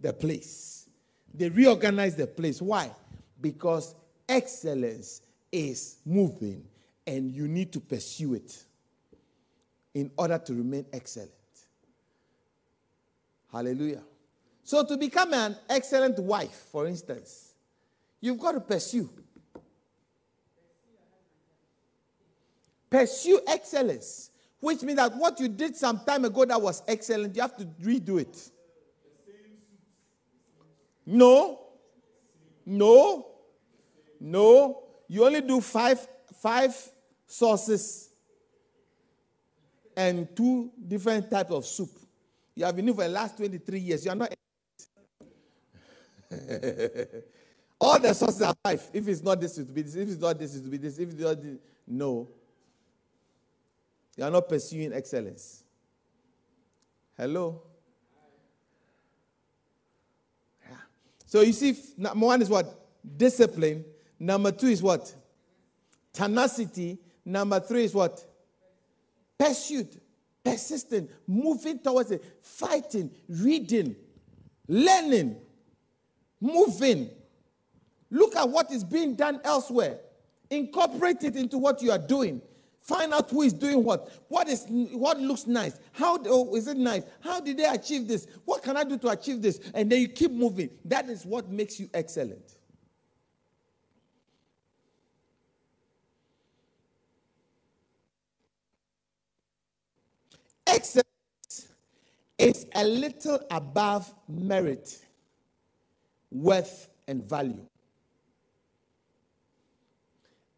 the 0.00 0.12
place, 0.12 0.88
they 1.34 1.48
reorganize 1.48 2.16
the 2.16 2.26
place. 2.26 2.62
Why? 2.62 2.90
Because 3.40 3.94
excellence 4.28 5.22
is 5.52 5.98
moving 6.04 6.64
and 7.06 7.30
you 7.30 7.46
need 7.48 7.72
to 7.72 7.80
pursue 7.80 8.34
it 8.34 8.64
in 9.94 10.10
order 10.16 10.38
to 10.38 10.54
remain 10.54 10.86
excellent. 10.92 11.30
Hallelujah. 13.52 14.02
So, 14.62 14.84
to 14.84 14.96
become 14.96 15.34
an 15.34 15.56
excellent 15.68 16.18
wife, 16.18 16.66
for 16.70 16.86
instance, 16.86 17.54
you've 18.20 18.38
got 18.38 18.52
to 18.52 18.60
pursue. 18.60 19.10
Pursue 22.88 23.40
excellence, 23.46 24.30
which 24.60 24.82
means 24.82 24.96
that 24.96 25.16
what 25.16 25.38
you 25.40 25.48
did 25.48 25.76
some 25.76 26.00
time 26.06 26.24
ago 26.24 26.44
that 26.44 26.60
was 26.60 26.82
excellent, 26.86 27.34
you 27.34 27.42
have 27.42 27.56
to 27.56 27.64
redo 27.82 28.20
it. 28.20 28.50
No, 31.06 31.58
no, 32.66 33.26
no. 34.20 34.82
You 35.08 35.24
only 35.24 35.40
do 35.40 35.60
five, 35.60 36.06
five 36.40 36.76
sauces 37.26 38.10
and 39.96 40.28
two 40.36 40.70
different 40.86 41.30
types 41.30 41.50
of 41.50 41.66
soup. 41.66 41.90
You 42.60 42.66
have 42.66 42.76
been 42.76 42.84
here 42.84 42.94
for 42.94 43.04
the 43.04 43.08
last 43.08 43.38
23 43.38 43.78
years. 43.80 44.04
You 44.04 44.10
are 44.10 44.14
not. 44.14 44.34
All 47.80 47.98
the 47.98 48.12
sources 48.12 48.42
of 48.42 48.54
life. 48.62 48.90
If 48.92 49.08
it's 49.08 49.22
not 49.22 49.40
this, 49.40 49.56
it 49.56 49.66
will 49.66 49.74
be 49.74 49.80
this. 49.80 49.94
If 49.94 50.08
it's 50.10 50.20
not 50.20 50.38
this, 50.38 50.54
it 50.54 50.64
will 50.64 50.70
be 50.70 50.76
this. 50.76 50.98
If 50.98 51.08
it's 51.08 51.22
not 51.22 51.40
this, 51.40 51.56
no. 51.86 52.28
You 54.14 54.24
are 54.24 54.30
not 54.30 54.46
pursuing 54.46 54.92
excellence. 54.92 55.64
Hello? 57.16 57.62
Yeah. 60.68 60.76
So 61.24 61.40
you 61.40 61.54
see, 61.54 61.74
number 61.96 62.26
one 62.26 62.42
is 62.42 62.50
what? 62.50 62.78
Discipline. 63.16 63.86
Number 64.18 64.52
two 64.52 64.66
is 64.66 64.82
what? 64.82 65.14
Tenacity. 66.12 66.98
Number 67.24 67.58
three 67.58 67.84
is 67.84 67.94
what? 67.94 68.22
Pursuit. 69.38 69.98
Persistent, 70.44 71.10
moving 71.26 71.78
towards 71.78 72.10
it, 72.10 72.24
fighting, 72.42 73.10
reading, 73.28 73.96
learning, 74.68 75.36
moving. 76.40 77.10
Look 78.10 78.36
at 78.36 78.48
what 78.48 78.72
is 78.72 78.84
being 78.84 79.14
done 79.14 79.40
elsewhere. 79.44 79.98
Incorporate 80.50 81.22
it 81.24 81.36
into 81.36 81.58
what 81.58 81.80
you 81.82 81.92
are 81.92 81.98
doing. 81.98 82.42
Find 82.80 83.12
out 83.12 83.30
who 83.30 83.42
is 83.42 83.52
doing 83.52 83.84
what. 83.84 84.10
What 84.28 84.48
is 84.48 84.64
what 84.68 85.20
looks 85.20 85.46
nice? 85.46 85.78
How 85.92 86.18
oh, 86.26 86.56
is 86.56 86.66
it 86.66 86.76
nice? 86.76 87.02
How 87.20 87.40
did 87.40 87.58
they 87.58 87.66
achieve 87.66 88.08
this? 88.08 88.26
What 88.44 88.62
can 88.62 88.76
I 88.76 88.84
do 88.84 88.96
to 88.98 89.08
achieve 89.10 89.42
this? 89.42 89.60
And 89.74 89.92
then 89.92 90.00
you 90.00 90.08
keep 90.08 90.32
moving. 90.32 90.70
That 90.86 91.08
is 91.08 91.24
what 91.24 91.48
makes 91.50 91.78
you 91.78 91.90
excellent. 91.92 92.56
Excellence 100.72 101.68
is 102.38 102.66
a 102.74 102.84
little 102.84 103.40
above 103.50 104.14
merit, 104.28 105.04
worth, 106.30 106.88
and 107.08 107.28
value. 107.28 107.66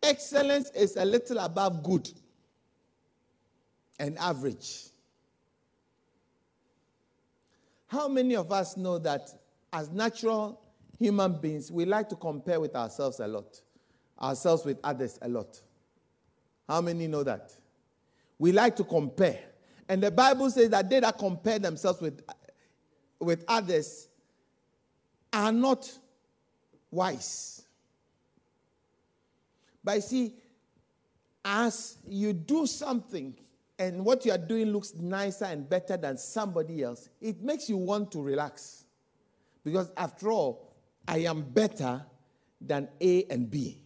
Excellence 0.03 0.71
is 0.73 0.97
a 0.97 1.05
little 1.05 1.39
above 1.39 1.83
good 1.83 2.11
and 3.99 4.19
average. 4.19 4.89
How 7.87 8.09
many 8.09 8.37
of 8.37 8.53
us 8.53 8.77
know 8.77 8.99
that 8.99 9.31
as 9.73 9.91
natural 9.91 10.61
human 10.99 11.41
beings, 11.41 11.71
we 11.71 11.85
like 11.87 12.09
to 12.11 12.17
compare 12.17 12.61
with 12.61 12.75
ourselves 12.75 13.21
a 13.21 13.27
lot, 13.27 13.61
ourselves 14.21 14.65
with 14.65 14.79
others 14.85 15.19
a 15.23 15.29
lot? 15.29 15.61
How 16.69 16.81
many 16.83 17.07
know 17.07 17.23
that? 17.23 17.53
We 18.39 18.53
like 18.53 18.77
to 18.77 18.85
compare. 18.85 19.52
And 19.89 20.03
the 20.03 20.11
Bible 20.11 20.51
says 20.51 20.71
that 20.71 20.89
they 20.89 21.01
that 21.01 21.19
compare 21.19 21.59
themselves 21.59 22.01
with, 22.01 22.23
with 23.21 23.45
others 23.49 24.09
are 25.33 25.53
not 25.53 25.91
wise. 26.91 27.63
But 29.83 29.97
you 29.97 30.01
see, 30.03 30.35
as 31.45 31.97
you 32.07 32.33
do 32.33 32.67
something 32.67 33.35
and 33.79 34.05
what 34.05 34.25
you 34.25 34.33
are 34.33 34.39
doing 34.39 34.69
looks 34.69 34.95
nicer 34.95 35.47
and 35.47 35.69
better 35.69 35.97
than 35.97 36.17
somebody 36.17 36.83
else, 36.83 37.09
it 37.21 37.43
makes 37.43 37.69
you 37.69 37.77
want 37.77 38.13
to 38.13 38.23
relax. 38.23 38.85
Because 39.65 39.91
after 39.97 40.31
all, 40.31 40.73
I 41.09 41.19
am 41.19 41.43
better 41.43 42.05
than 42.61 42.89
A 43.01 43.25
and 43.25 43.51
B. 43.51 43.81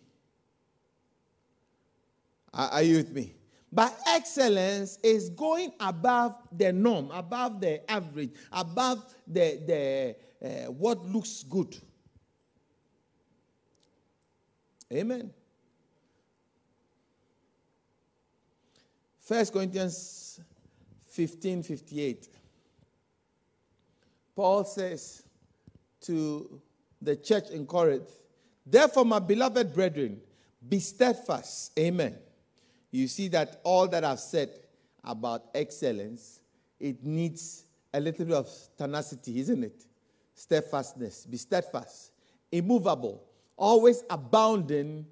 Are, 2.52 2.68
are 2.68 2.82
you 2.82 2.96
with 2.96 3.12
me? 3.12 3.35
But 3.72 3.98
excellence 4.07 4.98
is 5.02 5.29
going 5.31 5.72
above 5.81 6.37
the 6.52 6.72
norm, 6.72 7.11
above 7.12 7.61
the 7.61 7.88
average, 7.90 8.31
above 8.52 9.14
the, 9.26 9.61
the 9.66 10.46
uh, 10.46 10.70
what 10.70 11.05
looks 11.05 11.42
good. 11.42 11.76
Amen. 14.92 15.33
1 19.26 19.46
Corinthians 19.46 20.40
15 21.07 21.62
58. 21.64 22.29
Paul 24.37 24.64
says 24.64 25.22
to 26.02 26.61
the 27.02 27.16
church 27.16 27.50
in 27.50 27.66
Corinth, 27.66 28.11
Therefore, 28.64 29.05
my 29.05 29.18
beloved 29.18 29.72
brethren, 29.72 30.20
be 30.68 30.79
steadfast. 30.79 31.76
Amen. 31.79 32.16
You 32.96 33.09
see 33.09 33.28
that 33.28 33.61
all 33.62 33.87
that 33.88 34.04
I've 34.04 34.20
said 34.20 34.50
about 35.04 35.46
excellence, 35.54 36.40
it 36.80 37.04
needs 37.04 37.64
a 37.92 38.00
little 38.00 38.24
bit 38.24 38.35
of 38.35 38.50
tenacity, 38.76 39.38
isn't 39.40 39.64
it? 39.64 39.85
Steadfastness. 40.35 41.26
Be 41.26 41.37
steadfast, 41.37 42.12
immovable, 42.50 43.22
always 43.56 44.02
abounding 44.11 45.06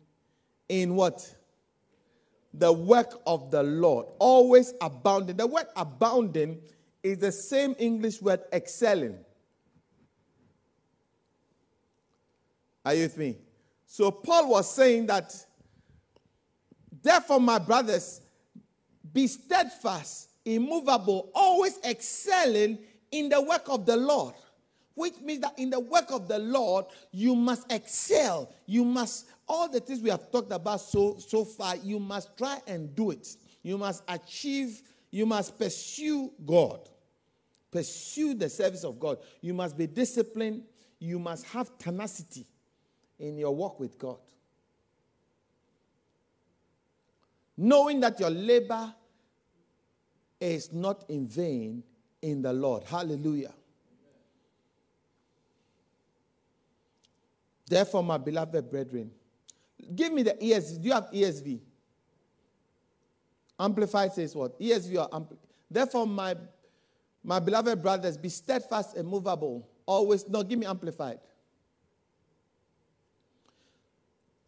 in 0.69 0.95
what? 0.95 1.35
the 2.57 2.73
work 2.73 3.21
of 3.27 3.51
the 3.51 3.63
Lord, 3.63 4.07
always 4.19 4.75
abounding. 4.81 5.37
The 5.37 5.47
word 5.47 5.67
abounding 5.77 6.61
is 7.03 7.19
the 7.19 7.33
same 7.33 7.75
English 7.79 8.23
word 8.23 8.41
excelling. 8.53 9.19
Are 12.85 12.95
you 12.95 13.03
with 13.03 13.19
me? 13.19 13.39
So 13.87 14.11
Paul 14.11 14.51
was 14.51 14.73
saying 14.73 15.07
that, 15.07 15.35
therefore, 17.05 17.39
my 17.39 17.61
brothers, 17.61 18.21
be 19.13 19.29
steadfast, 19.29 20.31
immovable, 20.45 21.31
always 21.35 21.79
excelling 21.85 22.79
in 23.13 23.29
the 23.29 23.41
work 23.41 23.69
of 23.69 23.87
the 23.87 23.97
Lord. 23.97 24.35
Which 24.97 25.21
means 25.21 25.41
that 25.41 25.59
in 25.59 25.71
the 25.71 25.81
work 25.81 26.11
of 26.11 26.29
the 26.29 26.39
Lord, 26.39 26.87
you 27.11 27.35
must 27.35 27.71
excel. 27.73 28.53
You 28.67 28.85
must 28.85 29.27
all 29.47 29.69
the 29.69 29.81
things 29.81 30.01
we 30.01 30.11
have 30.11 30.31
talked 30.31 30.53
about 30.53 30.81
so, 30.81 31.17
so 31.19 31.45
far, 31.45 31.77
you 31.77 31.99
must 31.99 32.37
try 32.37 32.59
and 32.67 32.95
do 32.95 33.11
it. 33.11 33.29
You 33.63 33.79
must 33.79 34.03
achieve, 34.09 34.83
you 35.11 35.27
must 35.27 35.59
pursue 35.59 36.33
God. 36.45 36.81
Pursue 37.71 38.35
the 38.35 38.49
service 38.49 38.85
of 38.85 38.99
God. 39.01 39.19
You 39.41 39.53
must 39.53 39.77
be 39.77 39.87
disciplined. 39.87 40.63
You 40.99 41.19
must 41.19 41.45
have 41.47 41.77
tenacity 41.79 42.47
in 43.19 43.37
your 43.37 43.55
walk 43.55 43.81
with 43.81 43.99
God. 43.99 44.19
Knowing 47.57 48.01
that 48.01 48.19
your 48.19 48.31
labor 48.31 48.93
is 50.41 50.73
not 50.73 51.05
in 51.09 51.27
vain 51.29 51.83
in 52.23 52.43
the 52.43 52.53
Lord. 52.53 52.85
Hallelujah. 52.85 53.55
Therefore, 57.67 58.03
my 58.03 58.19
beloved 58.19 58.71
brethren, 58.71 59.11
Give 59.95 60.13
me 60.13 60.23
the 60.23 60.33
ESV. 60.33 60.81
Do 60.83 60.89
you 60.89 60.95
have 60.95 61.11
ESV? 61.13 61.61
Amplified 63.59 64.13
says 64.13 64.35
what? 64.35 64.59
ESV 64.59 64.99
or 64.99 65.09
ampli- 65.11 65.37
Therefore, 65.71 66.07
my, 66.07 66.37
my 67.23 67.39
beloved 67.39 67.83
brothers, 67.83 68.17
be 68.17 68.29
steadfast 68.29 68.97
and 68.97 69.09
movable. 69.09 69.69
Always, 69.87 70.29
no, 70.29 70.43
give 70.43 70.59
me 70.59 70.67
amplified. 70.67 71.19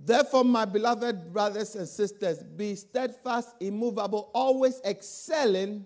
Therefore, 0.07 0.45
my 0.45 0.65
beloved 0.65 1.33
brothers 1.33 1.75
and 1.75 1.89
sisters, 1.89 2.41
be 2.41 2.77
steadfast, 2.77 3.57
immovable, 3.59 4.31
always 4.33 4.81
excelling 4.85 5.85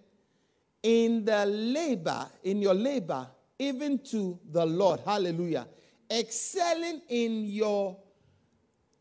in 0.83 1.24
the 1.24 1.46
labor, 1.46 2.26
in 2.42 2.61
your 2.61 2.74
labor, 2.74 3.26
even 3.59 3.98
to 3.98 4.38
the 4.52 4.66
Lord. 4.66 5.00
Hallelujah. 5.06 5.66
Excelling 6.11 7.00
in 7.09 7.46
your 7.46 7.96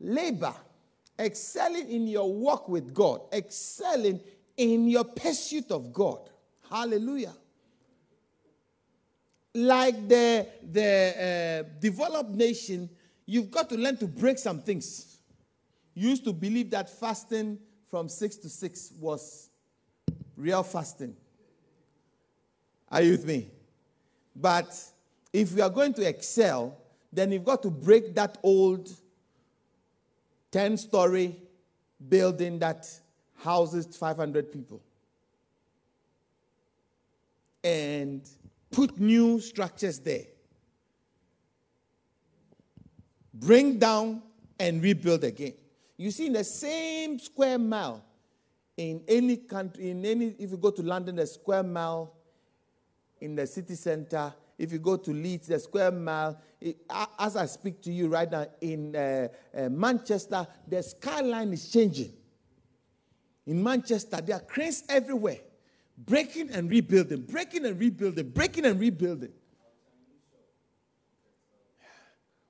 labor, 0.00 0.54
excelling 1.18 1.90
in 1.90 2.06
your 2.06 2.32
work 2.32 2.66
with 2.66 2.94
God, 2.94 3.20
excelling 3.30 4.22
in 4.56 4.88
your 4.88 5.04
pursuit 5.04 5.70
of 5.70 5.92
God. 5.92 6.30
Hallelujah. 6.70 7.34
Like 9.52 10.08
the, 10.08 10.46
the 10.72 11.66
uh, 11.68 11.78
developed 11.78 12.30
nation, 12.30 12.88
you've 13.26 13.50
got 13.50 13.68
to 13.68 13.76
learn 13.76 13.98
to 13.98 14.06
break 14.06 14.38
some 14.38 14.62
things. 14.62 15.09
Used 15.94 16.24
to 16.24 16.32
believe 16.32 16.70
that 16.70 16.88
fasting 16.88 17.58
from 17.90 18.08
six 18.08 18.36
to 18.36 18.48
six 18.48 18.92
was 18.98 19.50
real 20.36 20.62
fasting. 20.62 21.16
Are 22.90 23.02
you 23.02 23.12
with 23.12 23.26
me? 23.26 23.50
But 24.34 24.76
if 25.32 25.52
we 25.52 25.60
are 25.60 25.70
going 25.70 25.94
to 25.94 26.08
excel, 26.08 26.76
then 27.12 27.32
you've 27.32 27.44
got 27.44 27.62
to 27.62 27.70
break 27.70 28.14
that 28.14 28.38
old 28.42 28.88
10 30.50 30.76
story 30.76 31.36
building 32.08 32.58
that 32.60 32.88
houses 33.38 33.86
500 33.96 34.52
people 34.52 34.80
and 37.62 38.28
put 38.70 38.98
new 38.98 39.40
structures 39.40 39.98
there. 39.98 40.24
Bring 43.34 43.78
down 43.78 44.22
and 44.58 44.82
rebuild 44.82 45.24
again. 45.24 45.54
You 46.00 46.10
see, 46.10 46.26
in 46.26 46.32
the 46.32 46.44
same 46.44 47.18
square 47.18 47.58
mile, 47.58 48.04
in 48.76 49.02
any 49.06 49.36
country, 49.36 49.90
in 49.90 50.04
any, 50.06 50.34
if 50.38 50.50
you 50.50 50.56
go 50.56 50.70
to 50.70 50.82
London, 50.82 51.16
the 51.16 51.26
square 51.26 51.62
mile 51.62 52.14
in 53.20 53.34
the 53.34 53.46
city 53.46 53.74
center 53.74 54.32
if 54.60 54.72
you 54.72 54.78
go 54.78 54.98
to 54.98 55.10
Leeds, 55.10 55.46
the 55.46 55.58
square 55.58 55.90
mile, 55.90 56.38
as 57.18 57.34
I 57.34 57.46
speak 57.46 57.80
to 57.80 57.90
you 57.90 58.08
right 58.08 58.30
now 58.30 58.46
in 58.60 58.94
uh, 58.94 59.28
uh, 59.56 59.70
Manchester, 59.70 60.46
the 60.68 60.82
skyline 60.82 61.54
is 61.54 61.72
changing. 61.72 62.12
In 63.46 63.62
Manchester, 63.62 64.20
there 64.20 64.36
are 64.36 64.40
cranes 64.40 64.84
everywhere, 64.90 65.38
breaking 65.96 66.50
and 66.50 66.70
rebuilding, 66.70 67.22
breaking 67.22 67.64
and 67.64 67.80
rebuilding, 67.80 68.28
breaking 68.28 68.66
and 68.66 68.78
rebuilding. 68.78 69.32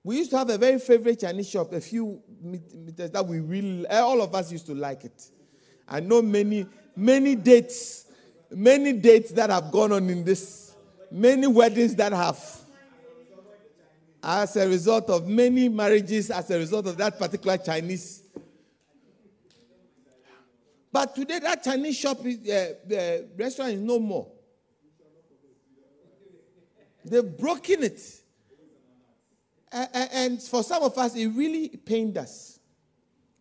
We 0.02 0.18
used 0.18 0.30
to 0.30 0.38
have 0.38 0.50
a 0.50 0.58
very 0.58 0.78
favorite 0.78 1.20
Chinese 1.20 1.48
shop, 1.48 1.72
a 1.72 1.80
few 1.80 2.22
meters 2.42 3.10
that 3.10 3.26
we 3.26 3.40
really, 3.40 3.86
all 3.88 4.22
of 4.22 4.34
us 4.34 4.50
used 4.50 4.66
to 4.66 4.74
like 4.74 5.04
it. 5.04 5.30
I 5.86 6.00
know 6.00 6.22
many, 6.22 6.66
many 6.96 7.34
dates 7.34 8.06
many 8.50 8.92
dates 8.92 9.30
that 9.32 9.50
have 9.50 9.70
gone 9.70 9.92
on 9.92 10.08
in 10.10 10.24
this, 10.24 10.74
many 11.10 11.46
weddings 11.46 11.94
that 11.96 12.12
have, 12.12 12.38
as 14.22 14.56
a 14.56 14.68
result 14.68 15.08
of 15.08 15.26
many 15.26 15.68
marriages, 15.68 16.30
as 16.30 16.50
a 16.50 16.58
result 16.58 16.86
of 16.86 16.96
that 16.96 17.18
particular 17.18 17.56
Chinese. 17.56 18.22
But 20.92 21.14
today, 21.14 21.38
that 21.38 21.62
Chinese 21.62 21.96
shop, 21.96 22.18
is, 22.26 22.38
uh, 22.38 22.74
the 22.84 23.28
restaurant 23.36 23.72
is 23.72 23.80
no 23.80 23.98
more. 24.00 24.26
They've 27.04 27.38
broken 27.38 27.84
it. 27.84 28.19
And 29.72 30.42
for 30.42 30.62
some 30.62 30.82
of 30.82 30.96
us, 30.98 31.14
it 31.14 31.28
really 31.28 31.68
pained 31.68 32.18
us 32.18 32.58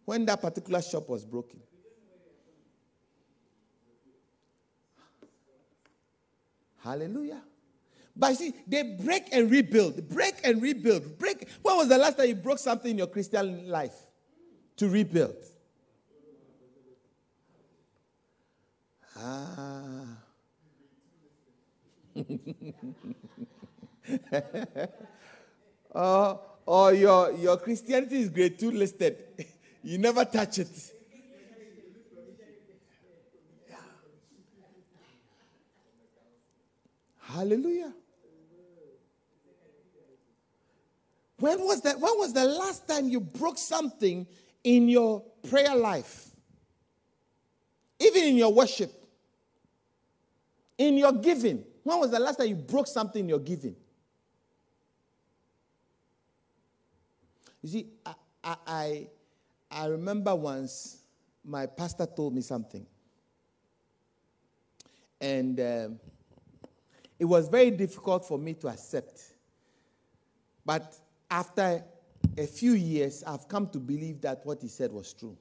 when 0.05 0.25
that 0.25 0.41
particular 0.41 0.81
shop 0.81 1.09
was 1.09 1.25
broken. 1.25 1.59
Hallelujah. 6.83 7.41
But 8.15 8.35
see, 8.35 8.53
they 8.67 8.83
break 8.83 9.29
and 9.31 9.49
rebuild, 9.49 10.07
break 10.09 10.35
and 10.43 10.61
rebuild, 10.61 11.17
break. 11.17 11.47
When 11.61 11.77
was 11.77 11.87
the 11.87 11.97
last 11.97 12.17
time 12.17 12.27
you 12.27 12.35
broke 12.35 12.59
something 12.59 12.91
in 12.91 12.97
your 12.97 13.07
Christian 13.07 13.69
life 13.69 13.95
to 14.77 14.89
rebuild? 14.89 15.35
Ah. 19.17 20.17
uh, 25.93 26.35
or 26.65 26.93
your, 26.93 27.31
your 27.33 27.57
Christianity 27.57 28.21
is 28.21 28.29
grade 28.29 28.59
two 28.59 28.71
listed. 28.71 29.17
you 29.83 29.97
never 29.97 30.25
touch 30.25 30.59
it. 30.59 30.93
Hallelujah. 37.19 37.93
When 41.39 41.59
was 41.61 41.81
that? 41.81 41.99
When 41.99 42.17
was 42.17 42.33
the 42.33 42.43
last 42.43 42.87
time 42.87 43.07
you 43.07 43.19
broke 43.19 43.57
something 43.57 44.27
in 44.63 44.89
your 44.89 45.23
prayer 45.47 45.75
life? 45.75 46.27
Even 47.99 48.23
in 48.23 48.35
your 48.35 48.53
worship, 48.53 48.91
in 50.77 50.97
your 50.97 51.13
giving. 51.13 51.63
When 51.83 51.99
was 51.99 52.11
the 52.11 52.19
last 52.19 52.39
time 52.39 52.47
you 52.47 52.55
broke 52.55 52.87
something 52.87 53.21
in 53.21 53.29
your 53.29 53.39
giving? 53.39 53.75
You 57.61 57.69
see, 57.69 57.87
I, 58.05 58.55
I, 58.65 59.07
I 59.69 59.85
remember 59.87 60.33
once 60.35 60.99
my 61.43 61.65
pastor 61.65 62.05
told 62.05 62.33
me 62.33 62.41
something. 62.41 62.85
And 65.19 65.59
um, 65.59 65.99
it 67.17 67.25
was 67.25 67.49
very 67.49 67.71
difficult 67.71 68.25
for 68.25 68.37
me 68.37 68.53
to 68.55 68.69
accept. 68.69 69.21
But 70.65 70.95
after 71.29 71.83
a 72.37 72.45
few 72.45 72.73
years, 72.73 73.23
I've 73.25 73.47
come 73.47 73.67
to 73.69 73.79
believe 73.79 74.21
that 74.21 74.45
what 74.45 74.61
he 74.61 74.67
said 74.67 74.91
was 74.91 75.13
true. 75.13 75.37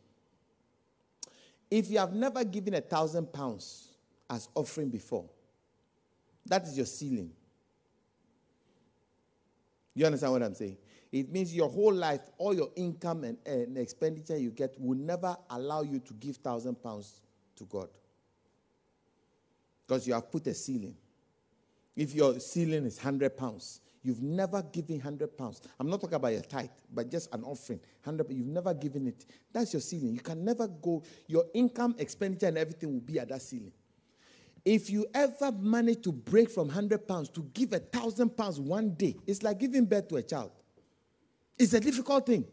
If 1.71 1.91
you 1.91 1.99
have 1.99 2.15
never 2.15 2.45
given 2.45 2.75
a 2.75 2.81
thousand 2.81 3.33
pounds 3.33 3.89
as 4.29 4.49
offering 4.55 4.89
before, 4.89 5.29
that 6.47 6.65
is 6.65 6.77
your 6.77 6.87
ceiling. 6.87 7.31
You 9.95 10.07
understand 10.07 10.33
what 10.33 10.43
I'm 10.43 10.55
saying? 10.55 10.79
It 11.11 11.31
means 11.31 11.55
your 11.55 11.69
whole 11.69 11.95
life, 11.95 12.21
all 12.37 12.55
your 12.55 12.71
income 12.77 13.25
and, 13.25 13.39
and 13.47 13.79
expenditure 13.79 14.37
you 14.37 14.51
get 14.51 14.75
will 14.79 14.99
never 14.99 15.37
allow 15.51 15.83
you 15.83 16.01
to 16.01 16.15
give 16.15 16.37
thousand 16.37 16.83
pounds 16.83 17.21
to 17.57 17.65
God. 17.65 17.89
Because 19.87 20.07
you 20.07 20.13
have 20.13 20.31
put 20.31 20.47
a 20.47 20.55
ceiling. 20.55 20.95
If 21.97 22.15
your 22.15 22.39
ceiling 22.39 22.85
is 22.85 22.99
hundred 22.99 23.37
pounds, 23.39 23.81
you've 24.03 24.23
never 24.23 24.63
given 24.63 25.01
hundred 25.01 25.37
pounds. 25.37 25.63
I'm 25.81 25.89
not 25.89 26.01
talking 26.01 26.17
about 26.17 26.33
your 26.33 26.43
tithe, 26.43 26.69
but 26.93 27.11
just 27.11 27.35
an 27.35 27.43
offering. 27.43 27.81
Hundred, 28.05 28.31
you've 28.31 28.47
never 28.47 28.75
given 28.75 29.09
it. 29.09 29.25
That's 29.53 29.73
your 29.73 29.81
ceiling. 29.81 30.13
You 30.13 30.21
can 30.21 30.45
never 30.45 30.69
go. 30.69 31.03
Your 31.27 31.47
income, 31.55 31.97
expenditure, 31.99 32.47
and 32.49 32.59
everything 32.59 32.93
will 32.93 33.01
be 33.01 33.19
at 33.19 33.31
that 33.31 33.41
ceiling. 33.41 33.73
If 34.65 34.91
you 34.91 35.07
ever 35.15 35.51
manage 35.53 36.03
to 36.03 36.13
break 36.13 36.51
from 36.51 36.67
100 36.67 37.09
pounds 37.09 37.31
to 37.31 37.43
give 37.55 37.73
a 37.73 37.79
thousand 37.79 38.37
pounds 38.37 38.61
one 38.61 38.91
day, 38.91 39.17
it's 39.27 39.43
like 39.43 39.59
giving 39.59 39.87
birth 39.87 40.09
to 40.09 40.17
a 40.17 40.23
child. 40.23 40.51
It's 41.59 41.73
a 41.73 41.81
difficult 41.81 42.27
thing. 42.27 42.45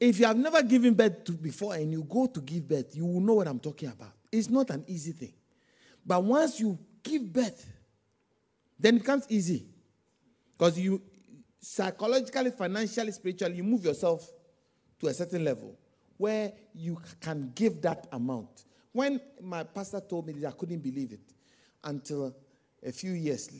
If 0.00 0.18
you 0.18 0.26
have 0.26 0.36
never 0.36 0.62
given 0.62 0.94
birth 0.94 1.24
to 1.24 1.32
before 1.32 1.74
and 1.74 1.92
you 1.92 2.02
go 2.02 2.26
to 2.26 2.40
give 2.40 2.68
birth, 2.68 2.96
you 2.96 3.06
will 3.06 3.20
know 3.20 3.34
what 3.34 3.46
I'm 3.46 3.60
talking 3.60 3.88
about. 3.88 4.12
It's 4.30 4.50
not 4.50 4.70
an 4.70 4.84
easy 4.88 5.12
thing. 5.12 5.32
But 6.04 6.24
once 6.24 6.58
you 6.58 6.78
give 7.02 7.32
birth, 7.32 7.64
then 8.78 8.96
it 8.96 9.00
becomes 9.00 9.26
easy. 9.28 9.66
Because 10.58 10.78
you 10.78 11.00
psychologically, 11.60 12.50
financially, 12.50 13.12
spiritually, 13.12 13.56
you 13.56 13.62
move 13.64 13.84
yourself 13.84 14.30
to 15.00 15.06
a 15.06 15.14
certain 15.14 15.44
level 15.44 15.78
where 16.16 16.52
you 16.74 17.00
can 17.20 17.52
give 17.54 17.80
that 17.82 18.06
amount. 18.12 18.64
When 18.92 19.20
my 19.40 19.62
pastor 19.62 20.00
told 20.00 20.26
me 20.26 20.34
this, 20.34 20.44
I 20.44 20.52
couldn't 20.52 20.80
believe 20.80 21.12
it 21.12 21.32
until 21.82 22.36
a 22.84 22.92
few 22.92 23.12
years. 23.12 23.50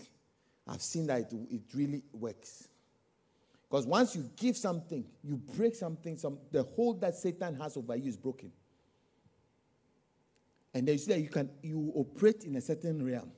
I've 0.66 0.82
seen 0.82 1.06
that 1.06 1.20
it, 1.20 1.32
it 1.50 1.62
really 1.74 2.02
works. 2.12 2.68
Because 3.68 3.86
once 3.86 4.14
you 4.14 4.30
give 4.36 4.56
something, 4.56 5.04
you 5.22 5.36
break 5.56 5.74
something, 5.74 6.16
some, 6.16 6.38
the 6.52 6.62
hold 6.62 7.00
that 7.00 7.14
Satan 7.14 7.54
has 7.56 7.76
over 7.76 7.96
you 7.96 8.08
is 8.08 8.16
broken. 8.16 8.52
And 10.72 10.86
then 10.86 10.94
you 10.94 10.98
see 10.98 11.12
that 11.12 11.20
you 11.20 11.28
can 11.28 11.50
you 11.62 11.92
operate 11.94 12.44
in 12.44 12.56
a 12.56 12.60
certain 12.60 13.04
realm. 13.04 13.30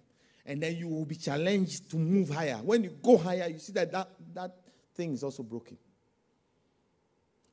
And 0.45 0.63
then 0.63 0.77
you 0.77 0.89
will 0.89 1.05
be 1.05 1.17
challenged 1.17 1.91
to 1.91 1.97
move 1.97 2.31
higher. 2.31 2.57
When 2.57 2.85
you 2.85 2.91
go 3.03 3.19
higher, 3.19 3.49
you 3.49 3.59
see 3.59 3.73
that 3.73 3.93
that, 3.93 4.11
that 4.35 4.57
thing 4.95 5.13
is 5.13 5.23
also 5.23 5.43
broken. 5.43 5.77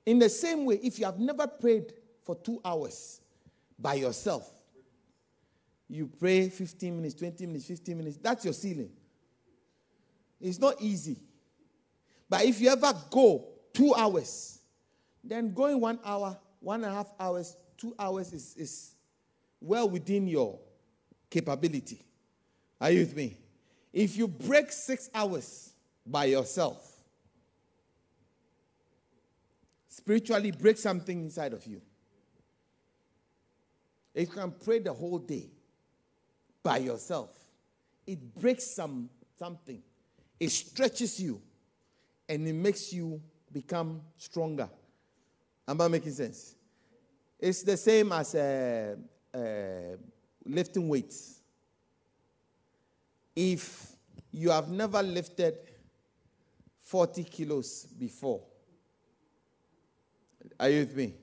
In 0.05 0.19
the 0.19 0.29
same 0.29 0.65
way, 0.65 0.79
if 0.83 0.99
you 0.99 1.05
have 1.05 1.19
never 1.19 1.47
prayed 1.47 1.93
for 2.23 2.35
two 2.35 2.61
hours, 2.63 3.21
by 3.83 3.95
yourself. 3.95 4.49
You 5.89 6.07
pray 6.07 6.49
15 6.49 6.95
minutes, 6.95 7.15
20 7.15 7.45
minutes, 7.45 7.65
15 7.65 7.97
minutes. 7.97 8.17
That's 8.17 8.45
your 8.45 8.53
ceiling. 8.53 8.89
It's 10.41 10.59
not 10.59 10.81
easy. 10.81 11.17
But 12.29 12.45
if 12.45 12.59
you 12.59 12.69
ever 12.69 12.93
go 13.09 13.45
two 13.73 13.93
hours, 13.95 14.59
then 15.23 15.53
going 15.53 15.79
one 15.79 15.99
hour, 16.03 16.37
one 16.59 16.83
and 16.83 16.91
a 16.91 16.95
half 16.95 17.13
hours, 17.19 17.55
two 17.77 17.95
hours 17.97 18.33
is, 18.33 18.55
is 18.57 18.91
well 19.61 19.89
within 19.89 20.27
your 20.27 20.59
capability. 21.29 22.03
Are 22.79 22.91
you 22.91 22.99
with 22.99 23.15
me? 23.15 23.37
If 23.91 24.17
you 24.17 24.27
break 24.27 24.71
six 24.71 25.09
hours 25.13 25.71
by 26.05 26.25
yourself, 26.25 26.89
spiritually 29.87 30.51
break 30.51 30.77
something 30.77 31.21
inside 31.21 31.53
of 31.53 31.65
you. 31.65 31.81
If 34.13 34.29
you 34.29 34.35
can 34.35 34.51
pray 34.51 34.79
the 34.79 34.93
whole 34.93 35.19
day 35.19 35.49
by 36.61 36.77
yourself, 36.77 37.29
it 38.05 38.33
breaks 38.35 38.67
some 38.67 39.09
something. 39.37 39.81
It 40.39 40.49
stretches 40.49 41.19
you 41.19 41.41
and 42.27 42.47
it 42.47 42.53
makes 42.53 42.93
you 42.93 43.21
become 43.51 44.01
stronger. 44.17 44.69
Am 45.67 45.79
I 45.79 45.87
making 45.87 46.11
sense? 46.11 46.55
It's 47.39 47.63
the 47.63 47.77
same 47.77 48.11
as 48.11 48.35
uh, 48.35 48.95
uh, 49.33 49.39
lifting 50.45 50.87
weights. 50.87 51.39
If 53.35 53.93
you 54.31 54.49
have 54.49 54.69
never 54.69 55.01
lifted 55.01 55.55
40 56.79 57.23
kilos 57.23 57.85
before, 57.85 58.41
are 60.59 60.69
you 60.69 60.79
with 60.79 60.95
me? 60.95 61.13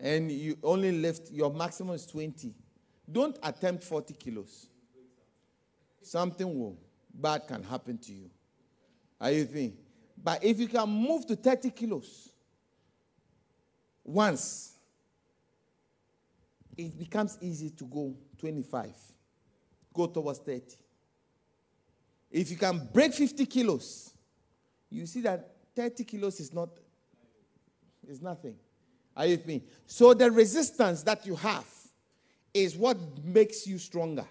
and 0.00 0.30
you 0.30 0.58
only 0.62 0.92
lift 0.92 1.30
your 1.30 1.52
maximum 1.52 1.94
is 1.94 2.06
20, 2.06 2.54
don't 3.10 3.38
attempt 3.42 3.84
40 3.84 4.14
kilos. 4.14 4.66
Something 6.02 6.58
will 6.58 6.76
bad 7.12 7.46
can 7.46 7.62
happen 7.62 7.98
to 7.98 8.12
you. 8.12 8.30
Are 9.20 9.30
you 9.30 9.44
think? 9.44 9.74
But 10.26 10.42
if 10.42 10.58
you 10.58 10.66
can 10.66 10.88
move 10.88 11.24
to 11.28 11.36
30 11.36 11.70
kilos 11.70 12.30
once, 14.02 14.72
it 16.76 16.98
becomes 16.98 17.38
easy 17.40 17.70
to 17.70 17.84
go 17.84 18.12
25. 18.36 18.90
Go 19.94 20.06
towards 20.08 20.40
30. 20.40 20.62
If 22.32 22.50
you 22.50 22.56
can 22.56 22.88
break 22.92 23.14
50 23.14 23.46
kilos, 23.46 24.10
you 24.90 25.06
see 25.06 25.20
that 25.20 25.48
30 25.76 26.02
kilos 26.02 26.40
is 26.40 26.52
not 26.52 26.70
is 28.08 28.20
nothing. 28.20 28.56
Are 29.16 29.26
you 29.26 29.36
with 29.36 29.46
me? 29.46 29.62
So 29.86 30.12
the 30.12 30.28
resistance 30.28 31.04
that 31.04 31.24
you 31.24 31.36
have 31.36 31.68
is 32.52 32.74
what 32.74 32.98
makes 33.22 33.64
you 33.64 33.78
stronger 33.78 34.26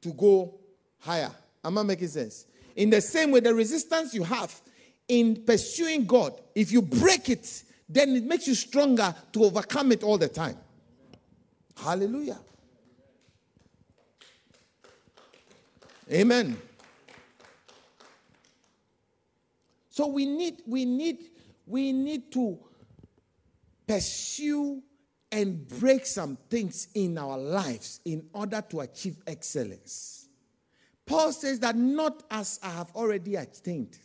to 0.00 0.12
go 0.12 0.60
higher. 1.00 1.32
Am 1.64 1.76
I 1.76 1.82
making 1.82 2.06
sense? 2.06 2.46
In 2.76 2.88
the 2.88 3.00
same 3.00 3.32
way, 3.32 3.40
the 3.40 3.52
resistance 3.52 4.14
you 4.14 4.22
have 4.22 4.62
in 5.08 5.44
pursuing 5.44 6.06
God, 6.06 6.40
if 6.54 6.72
you 6.72 6.82
break 6.82 7.28
it, 7.28 7.64
then 7.88 8.16
it 8.16 8.24
makes 8.24 8.46
you 8.46 8.54
stronger 8.54 9.14
to 9.32 9.44
overcome 9.44 9.92
it 9.92 10.02
all 10.02 10.18
the 10.18 10.28
time. 10.28 10.56
Hallelujah. 11.76 12.38
Amen. 16.10 16.56
So 19.90 20.06
we 20.06 20.26
need, 20.26 20.62
we 20.66 20.84
need, 20.84 21.18
we 21.66 21.92
need 21.92 22.32
to 22.32 22.58
pursue 23.86 24.82
and 25.30 25.66
break 25.66 26.06
some 26.06 26.36
things 26.50 26.88
in 26.94 27.16
our 27.18 27.38
lives 27.38 28.00
in 28.04 28.26
order 28.32 28.62
to 28.70 28.80
achieve 28.80 29.16
excellence. 29.26 30.28
Paul 31.06 31.32
says 31.32 31.58
that 31.60 31.76
not 31.76 32.22
as 32.30 32.60
I 32.62 32.70
have 32.70 32.90
already 32.94 33.36
attained, 33.36 33.98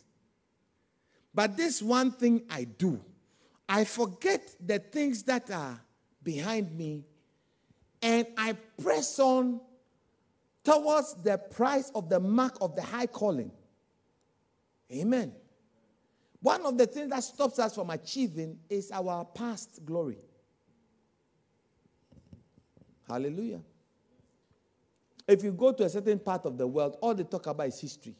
but 1.34 1.56
this 1.56 1.82
one 1.82 2.10
thing 2.10 2.42
I 2.50 2.64
do. 2.64 3.00
I 3.68 3.84
forget 3.84 4.54
the 4.64 4.78
things 4.78 5.22
that 5.24 5.50
are 5.50 5.80
behind 6.22 6.76
me 6.76 7.04
and 8.02 8.26
I 8.36 8.56
press 8.82 9.18
on 9.18 9.60
towards 10.64 11.14
the 11.22 11.38
price 11.38 11.90
of 11.94 12.08
the 12.08 12.20
mark 12.20 12.56
of 12.60 12.74
the 12.76 12.82
high 12.82 13.06
calling. 13.06 13.50
Amen. 14.92 15.32
One 16.40 16.64
of 16.64 16.78
the 16.78 16.86
things 16.86 17.10
that 17.10 17.22
stops 17.24 17.58
us 17.58 17.74
from 17.74 17.90
achieving 17.90 18.58
is 18.70 18.90
our 18.92 19.24
past 19.24 19.84
glory. 19.84 20.18
Hallelujah. 23.08 23.60
If 25.26 25.42
you 25.42 25.52
go 25.52 25.72
to 25.72 25.84
a 25.84 25.88
certain 25.88 26.18
part 26.18 26.46
of 26.46 26.56
the 26.56 26.66
world, 26.66 26.96
all 27.02 27.14
they 27.14 27.24
talk 27.24 27.46
about 27.46 27.66
is 27.68 27.80
history. 27.80 28.14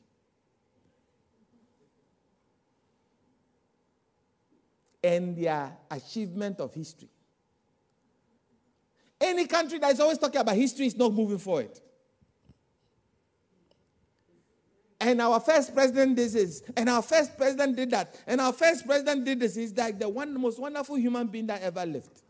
And 5.03 5.37
their 5.37 5.77
achievement 5.91 6.61
of 6.61 6.75
history. 6.75 7.09
Any 9.21 9.47
country 9.47 9.79
that 9.79 9.93
is 9.93 10.01
always 10.01 10.19
talking 10.19 10.41
about 10.41 10.55
history 10.55 10.87
is 10.87 10.97
not 10.97 11.13
moving 11.13 11.39
forward. 11.39 11.79
And 15.01 15.21
our 15.21 15.39
first 15.39 15.75
president 15.75 16.17
did 16.17 16.33
this, 16.33 16.63
and 16.77 16.89
our 16.89 17.03
first 17.03 17.37
president 17.37 17.77
did 17.77 17.91
that, 17.93 18.21
and 18.27 18.41
our 18.41 18.53
first 18.53 18.85
president 18.85 19.25
did 19.25 19.39
this. 19.39 19.55
He's 19.55 19.77
like 19.77 19.99
the 19.99 20.09
one 20.09 20.41
most 20.41 20.59
wonderful 20.59 20.97
human 20.97 21.29
being 21.29 21.47
that 21.47 21.63
ever 21.63 21.87
lived. 21.87 22.23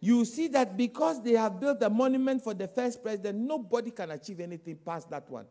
you 0.00 0.24
see 0.24 0.48
that 0.48 0.76
because 0.76 1.22
they 1.22 1.32
have 1.32 1.58
built 1.58 1.82
a 1.82 1.90
monument 1.90 2.42
for 2.42 2.54
the 2.54 2.68
first 2.68 3.02
president, 3.02 3.38
nobody 3.38 3.90
can 3.90 4.10
achieve 4.12 4.40
anything 4.40 4.78
past 4.84 5.10
that 5.10 5.28
one. 5.28 5.46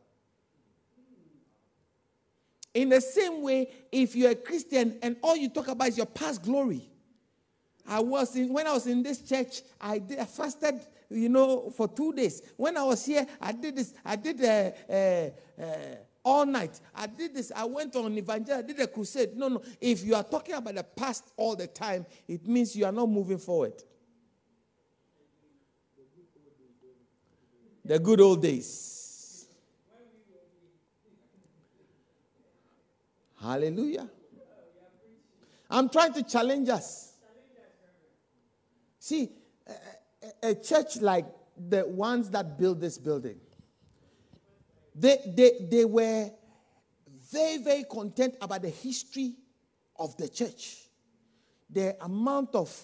In 2.77 2.89
the 2.89 3.01
same 3.01 3.41
way, 3.41 3.71
if 3.91 4.15
you're 4.15 4.29
a 4.29 4.35
Christian 4.35 4.99
and 5.01 5.17
all 5.23 5.35
you 5.35 5.49
talk 5.49 5.67
about 5.67 5.87
is 5.87 5.97
your 5.97 6.05
past 6.05 6.43
glory, 6.43 6.87
I 7.87 7.99
was 7.99 8.35
in 8.35 8.53
when 8.53 8.67
I 8.67 8.73
was 8.73 8.85
in 8.85 9.01
this 9.01 9.19
church, 9.27 9.63
I, 9.81 9.97
did, 9.97 10.19
I 10.19 10.25
fasted, 10.25 10.75
you 11.09 11.27
know, 11.27 11.71
for 11.71 11.87
two 11.87 12.13
days. 12.13 12.43
When 12.55 12.77
I 12.77 12.83
was 12.83 13.03
here, 13.03 13.25
I 13.41 13.51
did 13.51 13.77
this. 13.77 13.95
I 14.05 14.15
did 14.15 14.43
uh, 14.43 14.71
uh, 14.93 15.29
uh, 15.59 15.95
all 16.23 16.45
night. 16.45 16.79
I 16.93 17.07
did 17.07 17.33
this. 17.33 17.51
I 17.55 17.65
went 17.65 17.95
on 17.95 18.15
evangel. 18.15 18.59
I 18.59 18.61
did 18.61 18.79
a 18.79 18.85
crusade. 18.85 19.35
No, 19.35 19.47
no. 19.47 19.63
If 19.81 20.03
you 20.03 20.13
are 20.13 20.23
talking 20.23 20.53
about 20.53 20.75
the 20.75 20.83
past 20.83 21.31
all 21.35 21.55
the 21.55 21.65
time, 21.65 22.05
it 22.27 22.45
means 22.47 22.75
you 22.75 22.85
are 22.85 22.91
not 22.91 23.09
moving 23.09 23.39
forward. 23.39 23.73
The 27.83 27.97
good 27.97 28.21
old 28.21 28.43
days. 28.43 29.06
Hallelujah. 33.41 34.09
I'm 35.69 35.89
trying 35.89 36.13
to 36.13 36.23
challenge 36.23 36.69
us. 36.69 37.13
See, 38.99 39.29
a, 40.43 40.49
a, 40.49 40.55
church 40.55 40.97
like 40.97 41.25
the 41.57 41.87
ones 41.87 42.29
that 42.31 42.57
built 42.57 42.79
this 42.79 42.97
building, 42.97 43.39
they, 44.95 45.17
they, 45.35 45.51
they 45.69 45.85
were 45.85 46.29
very, 47.31 47.57
very 47.57 47.83
content 47.83 48.35
about 48.41 48.61
the 48.61 48.69
history 48.69 49.35
of 49.97 50.15
the 50.17 50.27
church, 50.29 50.77
the 51.69 51.95
amount 52.03 52.55
of 52.55 52.75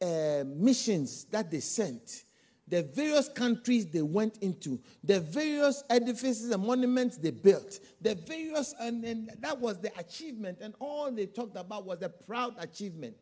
uh, 0.00 0.44
missions 0.46 1.24
that 1.24 1.50
they 1.50 1.60
sent, 1.60 2.24
the 2.68 2.82
various 2.82 3.28
countries 3.28 3.86
they 3.86 4.02
went 4.02 4.38
into, 4.38 4.80
the 5.04 5.20
various 5.20 5.84
edifices 5.88 6.50
and 6.50 6.64
monuments 6.64 7.16
they 7.16 7.30
built, 7.30 7.78
the 8.00 8.14
various, 8.14 8.74
and, 8.80 9.04
and 9.04 9.30
that 9.40 9.58
was 9.58 9.78
the 9.80 9.96
achievement, 9.98 10.58
and 10.60 10.74
all 10.80 11.10
they 11.12 11.26
talked 11.26 11.56
about 11.56 11.86
was 11.86 12.00
the 12.00 12.08
proud 12.08 12.54
achievement 12.58 13.16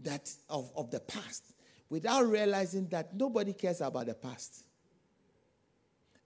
that 0.00 0.28
of, 0.50 0.72
of 0.76 0.90
the 0.90 1.00
past 1.00 1.44
without 1.88 2.26
realizing 2.26 2.88
that 2.88 3.14
nobody 3.14 3.52
cares 3.52 3.80
about 3.80 4.06
the 4.06 4.14
past. 4.14 4.64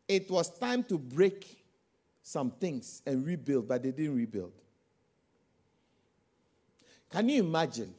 It 0.08 0.30
was 0.30 0.56
time 0.58 0.84
to 0.84 0.96
break 0.96 1.64
some 2.22 2.50
things 2.50 3.02
and 3.06 3.26
rebuild, 3.26 3.68
but 3.68 3.82
they 3.82 3.90
didn't 3.90 4.16
rebuild. 4.16 4.52
Can 7.10 7.28
you 7.28 7.42
imagine, 7.42 7.92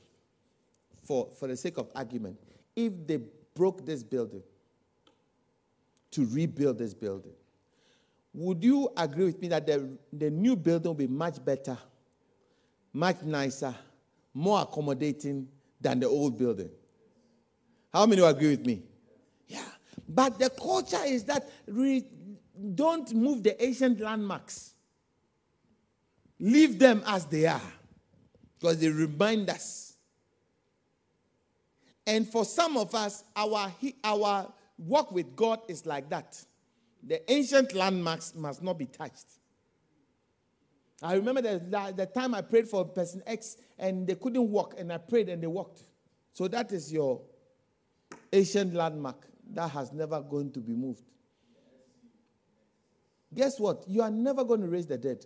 for, 1.03 1.29
for 1.37 1.47
the 1.47 1.55
sake 1.55 1.77
of 1.77 1.89
argument, 1.95 2.37
if 2.75 2.93
they 3.05 3.19
broke 3.57 3.85
this 3.85 4.03
building 4.03 4.43
to 6.11 6.25
rebuild 6.27 6.77
this 6.77 6.93
building? 6.93 7.33
Would 8.33 8.63
you 8.63 8.89
agree 8.95 9.25
with 9.25 9.41
me 9.41 9.47
that 9.47 9.65
the, 9.65 9.97
the 10.13 10.29
new 10.29 10.55
building 10.55 10.89
will 10.89 10.93
be 10.93 11.07
much 11.07 11.43
better, 11.43 11.77
much 12.93 13.23
nicer, 13.23 13.73
more 14.33 14.61
accommodating 14.61 15.47
than 15.81 15.99
the 15.99 16.07
old 16.07 16.37
building. 16.37 16.69
How 17.93 18.05
many 18.05 18.21
will 18.21 18.29
agree 18.29 18.49
with 18.49 18.65
me? 18.65 18.83
Yeah. 19.47 19.63
But 20.07 20.39
the 20.39 20.49
culture 20.49 21.03
is 21.05 21.23
that 21.25 21.49
we 21.67 22.05
don't 22.75 23.13
move 23.13 23.43
the 23.43 23.61
ancient 23.63 23.99
landmarks. 23.99 24.73
Leave 26.39 26.77
them 26.77 27.03
as 27.05 27.25
they 27.25 27.45
are 27.45 27.61
because 28.59 28.79
they 28.79 28.89
remind 28.89 29.49
us. 29.49 29.86
And 32.07 32.25
for 32.27 32.45
some 32.45 32.77
of 32.77 32.95
us, 32.95 33.25
our, 33.35 33.71
our 34.05 34.53
work 34.79 35.11
with 35.11 35.35
God 35.35 35.59
is 35.67 35.85
like 35.85 36.09
that. 36.09 36.41
The 37.05 37.29
ancient 37.31 37.73
landmarks 37.73 38.33
must 38.33 38.63
not 38.63 38.79
be 38.79 38.85
touched. 38.85 39.25
I 41.03 41.13
remember 41.13 41.41
the, 41.41 41.93
the 41.95 42.05
time 42.05 42.33
I 42.33 42.41
prayed 42.41 42.67
for 42.67 42.85
person 42.85 43.21
X 43.27 43.57
and 43.77 44.07
they 44.07 44.15
couldn't 44.15 44.49
walk, 44.49 44.75
and 44.79 44.91
I 44.91 44.97
prayed 44.97 45.29
and 45.29 45.43
they 45.43 45.47
walked. 45.47 45.83
So 46.33 46.47
that 46.47 46.71
is 46.71 46.91
your 46.91 47.21
ancient 48.31 48.73
landmark 48.73 49.27
that 49.53 49.69
has 49.71 49.91
never 49.91 50.21
going 50.21 50.51
to 50.53 50.59
be 50.59 50.73
moved. 50.73 51.03
Guess 53.33 53.59
what? 53.59 53.83
You 53.87 54.01
are 54.01 54.09
never 54.09 54.45
going 54.45 54.61
to 54.61 54.67
raise 54.67 54.87
the 54.87 54.97
dead. 54.97 55.25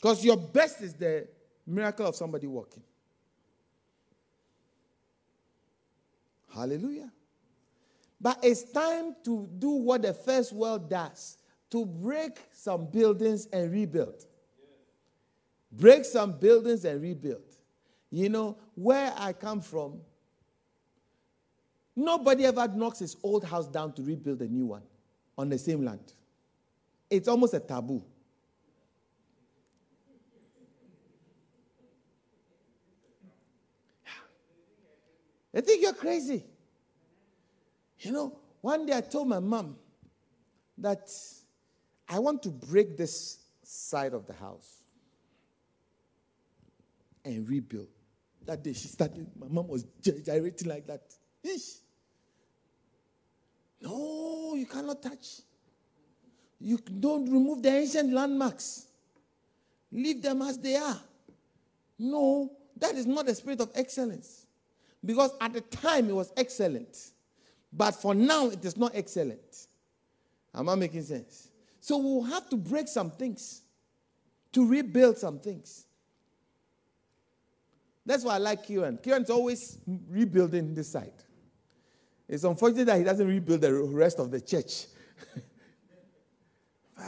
Because 0.00 0.24
your 0.24 0.36
best 0.36 0.80
is 0.80 0.94
the 0.94 1.28
miracle 1.66 2.06
of 2.06 2.14
somebody 2.14 2.46
walking. 2.46 2.82
Hallelujah. 6.54 7.10
But 8.20 8.38
it's 8.42 8.70
time 8.70 9.16
to 9.24 9.48
do 9.58 9.70
what 9.70 10.02
the 10.02 10.12
first 10.12 10.52
world 10.52 10.88
does 10.88 11.38
to 11.70 11.84
break 11.84 12.38
some 12.52 12.86
buildings 12.86 13.46
and 13.52 13.72
rebuild. 13.72 14.26
Break 15.72 16.04
some 16.04 16.32
buildings 16.38 16.84
and 16.84 17.00
rebuild. 17.00 17.42
You 18.10 18.28
know, 18.28 18.58
where 18.74 19.12
I 19.16 19.32
come 19.32 19.60
from, 19.60 20.00
nobody 21.96 22.44
ever 22.44 22.68
knocks 22.68 22.98
his 22.98 23.16
old 23.22 23.44
house 23.44 23.66
down 23.66 23.94
to 23.94 24.02
rebuild 24.02 24.42
a 24.42 24.48
new 24.48 24.66
one 24.66 24.82
on 25.36 25.48
the 25.48 25.58
same 25.58 25.82
land. 25.84 26.12
It's 27.10 27.26
almost 27.26 27.54
a 27.54 27.60
taboo. 27.60 28.04
They 35.52 35.60
think 35.60 35.82
you're 35.82 35.92
crazy. 35.92 36.44
You 37.98 38.12
know, 38.12 38.38
one 38.60 38.86
day 38.86 38.96
I 38.96 39.00
told 39.00 39.28
my 39.28 39.38
mom 39.38 39.76
that 40.78 41.10
I 42.08 42.18
want 42.18 42.42
to 42.44 42.48
break 42.48 42.96
this 42.96 43.38
side 43.62 44.14
of 44.14 44.26
the 44.26 44.32
house 44.32 44.82
and 47.24 47.48
rebuild. 47.48 47.88
That 48.44 48.62
day 48.62 48.72
she 48.72 48.88
started, 48.88 49.26
my 49.38 49.46
mom 49.48 49.68
was 49.68 49.84
gyrating 50.02 50.68
like 50.68 50.86
that. 50.86 51.02
Ish. 51.44 51.76
No, 53.80 54.54
you 54.54 54.66
cannot 54.66 55.02
touch. 55.02 55.42
You 56.60 56.78
don't 56.78 57.30
remove 57.30 57.62
the 57.62 57.70
ancient 57.70 58.12
landmarks. 58.12 58.86
Leave 59.90 60.22
them 60.22 60.42
as 60.42 60.58
they 60.58 60.76
are. 60.76 61.00
No, 61.98 62.50
that 62.76 62.94
is 62.94 63.06
not 63.06 63.26
the 63.26 63.34
spirit 63.34 63.60
of 63.60 63.70
excellence. 63.74 64.46
Because 65.04 65.32
at 65.40 65.52
the 65.52 65.60
time 65.60 66.08
it 66.08 66.14
was 66.14 66.32
excellent. 66.36 66.96
But 67.72 67.92
for 67.92 68.14
now 68.14 68.48
it 68.48 68.64
is 68.64 68.76
not 68.76 68.92
excellent. 68.94 69.66
Am 70.54 70.68
I 70.68 70.74
making 70.74 71.02
sense? 71.02 71.48
So 71.80 71.98
we'll 71.98 72.22
have 72.22 72.48
to 72.50 72.56
break 72.56 72.88
some 72.88 73.10
things 73.10 73.62
to 74.52 74.66
rebuild 74.66 75.18
some 75.18 75.38
things. 75.38 75.86
That's 78.04 78.24
why 78.24 78.34
I 78.34 78.38
like 78.38 78.64
Kieran. 78.64 78.98
Kieran's 78.98 79.30
always 79.30 79.78
rebuilding 80.08 80.74
this 80.74 80.88
side. 80.88 81.12
It's 82.28 82.44
unfortunate 82.44 82.86
that 82.86 82.98
he 82.98 83.04
doesn't 83.04 83.26
rebuild 83.26 83.60
the 83.60 83.72
rest 83.72 84.18
of 84.18 84.30
the 84.30 84.40
church. 84.40 84.86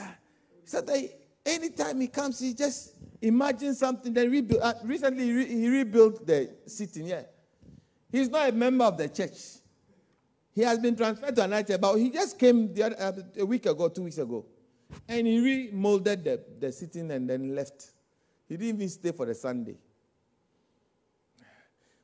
so 0.64 0.80
that 0.80 1.10
anytime 1.44 2.00
he 2.00 2.08
comes, 2.08 2.38
he 2.40 2.54
just 2.54 2.94
imagines 3.20 3.78
something, 3.78 4.12
then 4.12 4.30
rebuild. 4.30 4.62
Uh, 4.62 4.74
recently, 4.84 5.24
he, 5.24 5.32
re- 5.32 5.46
he 5.46 5.68
rebuilt 5.68 6.26
the 6.26 6.50
sitting 6.66 7.06
here. 7.06 7.26
He's 8.14 8.28
not 8.28 8.48
a 8.48 8.52
member 8.52 8.84
of 8.84 8.96
the 8.96 9.08
church. 9.08 9.58
He 10.54 10.62
has 10.62 10.78
been 10.78 10.94
transferred 10.94 11.34
to 11.34 11.42
another 11.42 11.64
church, 11.66 11.80
but 11.80 11.96
he 11.96 12.10
just 12.10 12.38
came 12.38 12.72
the 12.72 12.84
other, 12.84 12.96
uh, 12.96 13.40
a 13.42 13.44
week 13.44 13.66
ago, 13.66 13.88
two 13.88 14.04
weeks 14.04 14.18
ago, 14.18 14.46
and 15.08 15.26
he 15.26 15.40
remolded 15.40 16.22
the, 16.22 16.40
the 16.60 16.70
sitting 16.70 17.10
and 17.10 17.28
then 17.28 17.56
left. 17.56 17.90
He 18.48 18.56
didn't 18.56 18.76
even 18.76 18.88
stay 18.88 19.10
for 19.10 19.26
the 19.26 19.34
Sunday. 19.34 19.74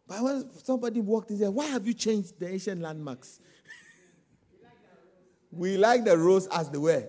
But 0.04 0.20
when 0.20 0.50
somebody 0.64 1.00
walked 1.00 1.30
in 1.30 1.38
there, 1.38 1.50
why 1.52 1.66
have 1.66 1.86
you 1.86 1.94
changed 1.94 2.40
the 2.40 2.48
ancient 2.48 2.80
landmarks? 2.80 3.38
we 5.52 5.76
like 5.76 6.04
the 6.04 6.18
roads 6.18 6.48
as 6.50 6.68
they 6.70 6.78
were. 6.78 7.06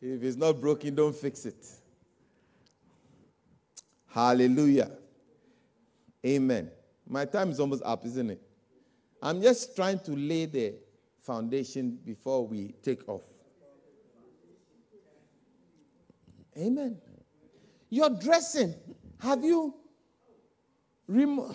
If 0.00 0.22
it's 0.22 0.36
not 0.36 0.60
broken, 0.60 0.94
don't 0.94 1.16
fix 1.16 1.46
it. 1.46 1.66
Hallelujah. 4.06 4.92
Amen. 6.24 6.70
My 7.08 7.24
time 7.24 7.50
is 7.50 7.60
almost 7.60 7.82
up, 7.84 8.04
isn't 8.04 8.30
it? 8.30 8.40
I'm 9.22 9.40
just 9.42 9.74
trying 9.76 9.98
to 10.00 10.12
lay 10.12 10.46
the 10.46 10.74
foundation 11.22 11.98
before 12.04 12.46
we 12.46 12.74
take 12.82 13.08
off. 13.08 13.22
Amen. 16.56 16.98
Your 17.88 18.10
dressing. 18.10 18.74
Have 19.20 19.44
you? 19.44 19.74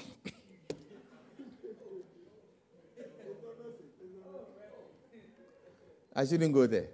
I 6.15 6.25
shouldn't 6.25 6.53
go 6.53 6.65
there. 6.65 6.87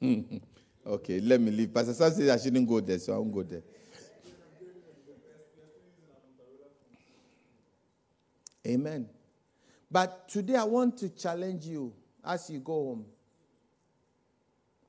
okay, 0.86 1.20
let 1.20 1.40
me 1.40 1.50
leave. 1.50 1.72
Pastor 1.72 1.94
Sam 1.94 2.12
says 2.12 2.28
I 2.28 2.42
shouldn't 2.42 2.68
go 2.68 2.80
there, 2.80 2.98
so 2.98 3.14
I 3.14 3.18
won't 3.18 3.32
go 3.32 3.42
there. 3.42 3.62
Amen. 8.66 9.08
But 9.90 10.28
today 10.28 10.56
I 10.56 10.64
want 10.64 10.98
to 10.98 11.08
challenge 11.08 11.66
you 11.66 11.92
as 12.24 12.50
you 12.50 12.58
go 12.58 12.72
home. 12.72 13.06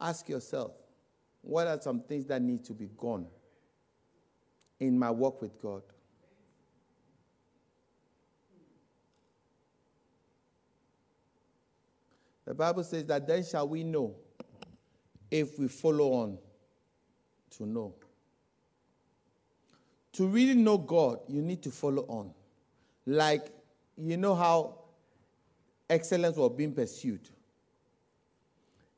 Ask 0.01 0.27
yourself, 0.29 0.71
what 1.41 1.67
are 1.67 1.79
some 1.79 2.01
things 2.01 2.25
that 2.25 2.41
need 2.41 2.65
to 2.65 2.73
be 2.73 2.89
gone 2.97 3.27
in 4.79 4.97
my 4.97 5.11
walk 5.11 5.41
with 5.41 5.61
God? 5.61 5.83
The 12.45 12.53
Bible 12.53 12.83
says 12.83 13.05
that 13.05 13.27
then 13.27 13.43
shall 13.43 13.67
we 13.67 13.83
know 13.83 14.15
if 15.29 15.59
we 15.59 15.67
follow 15.67 16.13
on 16.13 16.37
to 17.57 17.65
know. 17.65 17.93
To 20.13 20.27
really 20.27 20.55
know 20.55 20.77
God, 20.77 21.19
you 21.27 21.41
need 21.41 21.61
to 21.63 21.71
follow 21.71 22.03
on. 22.07 22.33
Like, 23.05 23.47
you 23.95 24.17
know 24.17 24.35
how 24.35 24.79
excellence 25.89 26.37
was 26.37 26.51
being 26.55 26.73
pursued. 26.73 27.29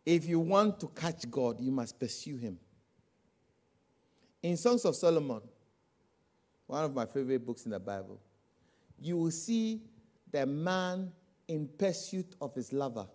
If 0.05 0.27
you 0.27 0.39
want 0.39 0.79
to 0.79 0.87
catch 0.87 1.29
God, 1.29 1.59
you 1.59 1.71
must 1.71 1.99
pursue 1.99 2.37
Him. 2.37 2.57
In 4.41 4.55
Songs 4.55 4.85
of 4.85 4.95
Solomon, 4.95 5.41
one 6.67 6.83
of 6.83 6.93
my 6.93 7.05
favorite 7.05 7.45
books 7.45 7.65
in 7.65 7.71
the 7.71 7.79
Bible, 7.79 8.19
you 9.01 9.17
will 9.17 9.31
see 9.31 9.81
the 10.31 10.45
man 10.45 11.11
in 11.47 11.67
pursuit 11.77 12.35
of 12.39 12.53
his 12.55 12.71
lover. 12.71 13.07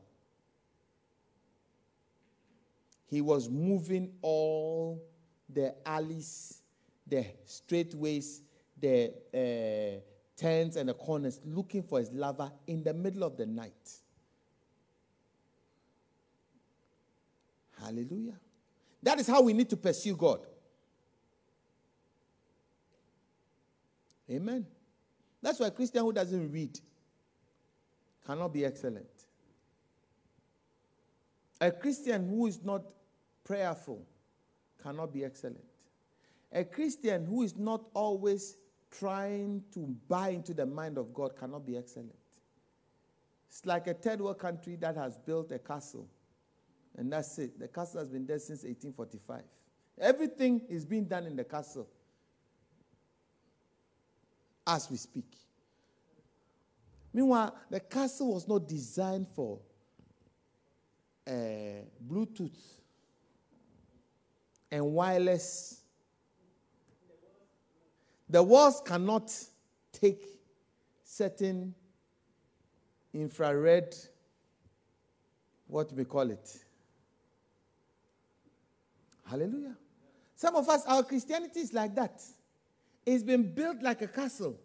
He 3.14 3.20
was 3.20 3.48
moving 3.48 4.12
all 4.22 5.00
the 5.48 5.72
alleys, 5.86 6.62
the 7.06 7.24
straightways, 7.46 8.40
the 8.80 9.12
uh, 9.32 10.00
turns 10.36 10.74
and 10.74 10.88
the 10.88 10.94
corners 10.94 11.40
looking 11.44 11.84
for 11.84 12.00
his 12.00 12.10
lover 12.10 12.50
in 12.66 12.82
the 12.82 12.92
middle 12.92 13.22
of 13.22 13.36
the 13.36 13.46
night. 13.46 13.92
Hallelujah. 17.80 18.34
That 19.00 19.20
is 19.20 19.28
how 19.28 19.42
we 19.42 19.52
need 19.52 19.70
to 19.70 19.76
pursue 19.76 20.16
God. 20.16 20.44
Amen. 24.28 24.66
That's 25.40 25.60
why 25.60 25.68
a 25.68 25.70
Christian 25.70 26.00
who 26.00 26.12
doesn't 26.12 26.50
read 26.50 26.80
cannot 28.26 28.52
be 28.52 28.64
excellent. 28.64 29.06
A 31.60 31.70
Christian 31.70 32.28
who 32.28 32.48
is 32.48 32.60
not 32.64 32.82
prayerful 33.44 34.04
cannot 34.82 35.12
be 35.12 35.24
excellent. 35.24 35.64
A 36.52 36.64
Christian 36.64 37.26
who 37.26 37.42
is 37.42 37.56
not 37.56 37.84
always 37.94 38.56
trying 38.90 39.62
to 39.72 39.94
buy 40.08 40.28
into 40.28 40.54
the 40.54 40.66
mind 40.66 40.98
of 40.98 41.12
God 41.12 41.36
cannot 41.36 41.66
be 41.66 41.76
excellent. 41.76 42.14
It's 43.48 43.64
like 43.66 43.86
a 43.86 43.94
third 43.94 44.20
world 44.20 44.38
country 44.38 44.76
that 44.76 44.96
has 44.96 45.18
built 45.18 45.52
a 45.52 45.58
castle, 45.58 46.08
and 46.96 47.12
that's 47.12 47.38
it. 47.38 47.58
The 47.58 47.68
castle 47.68 48.00
has 48.00 48.08
been 48.08 48.26
there 48.26 48.38
since 48.38 48.64
1845. 48.64 49.42
Everything 50.00 50.60
is 50.68 50.84
being 50.84 51.04
done 51.04 51.26
in 51.26 51.36
the 51.36 51.44
castle 51.44 51.88
as 54.66 54.90
we 54.90 54.96
speak. 54.96 55.36
Meanwhile, 57.12 57.54
the 57.70 57.80
castle 57.80 58.34
was 58.34 58.48
not 58.48 58.66
designed 58.66 59.28
for 59.28 59.60
uh, 61.26 61.30
Bluetooth 62.08 62.58
and 64.74 64.84
wireless 64.92 65.84
the 68.28 68.42
walls 68.42 68.82
cannot 68.84 69.32
take 69.92 70.24
certain 71.04 71.72
infrared, 73.12 73.94
what 75.68 75.92
we 75.92 76.04
call 76.04 76.28
it. 76.30 76.58
Hallelujah. 79.24 79.76
Some 80.34 80.56
of 80.56 80.68
us, 80.68 80.84
our 80.86 81.04
Christianity 81.04 81.60
is 81.60 81.72
like 81.72 81.94
that. 81.94 82.22
It's 83.06 83.22
been 83.22 83.54
built 83.54 83.82
like 83.82 84.02
a 84.02 84.08
castle. 84.08 84.58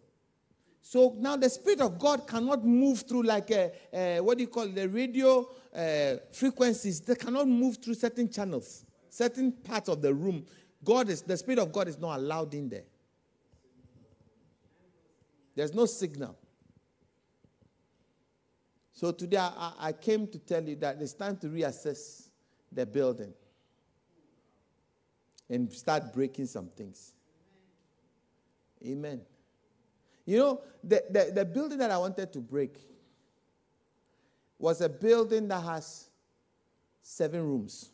So 0.82 1.14
now 1.18 1.36
the 1.36 1.48
Spirit 1.48 1.80
of 1.80 1.96
God 1.96 2.26
cannot 2.26 2.64
move 2.64 3.04
through 3.06 3.22
like 3.22 3.52
a, 3.52 3.70
a 3.92 4.20
what 4.20 4.38
do 4.38 4.42
you 4.42 4.48
call 4.48 4.64
it, 4.64 4.74
the 4.74 4.88
radio 4.88 5.48
uh, 5.72 6.16
frequencies. 6.32 7.00
They 7.00 7.14
cannot 7.14 7.46
move 7.46 7.76
through 7.76 7.94
certain 7.94 8.28
channels, 8.28 8.84
certain 9.10 9.52
parts 9.52 9.88
of 9.88 10.00
the 10.00 10.14
room. 10.14 10.46
God 10.82 11.10
is 11.10 11.22
the 11.22 11.36
Spirit 11.36 11.58
of 11.58 11.72
God 11.72 11.88
is 11.88 11.98
not 11.98 12.18
allowed 12.18 12.54
in 12.54 12.68
there. 12.70 12.84
There's 15.54 15.74
no 15.74 15.84
signal. 15.84 16.38
So 18.92 19.12
today 19.12 19.38
I, 19.38 19.72
I, 19.78 19.92
came 19.92 20.26
to 20.28 20.38
tell 20.38 20.62
you 20.62 20.76
that 20.76 21.00
it's 21.00 21.14
time 21.14 21.36
to 21.38 21.48
reassess 21.48 22.28
the 22.70 22.84
building 22.84 23.32
and 25.48 25.72
start 25.72 26.12
breaking 26.12 26.46
some 26.46 26.68
things. 26.68 27.14
Amen. 28.86 29.22
You 30.26 30.38
know, 30.38 30.60
the, 30.84 31.02
the, 31.10 31.32
the 31.34 31.44
building 31.44 31.78
that 31.78 31.90
I 31.90 31.98
wanted 31.98 32.32
to 32.32 32.40
break 32.40 32.76
was 34.58 34.80
a 34.82 34.88
building 34.88 35.48
that 35.48 35.64
has 35.64 36.10
seven 37.02 37.42
rooms. 37.42 37.90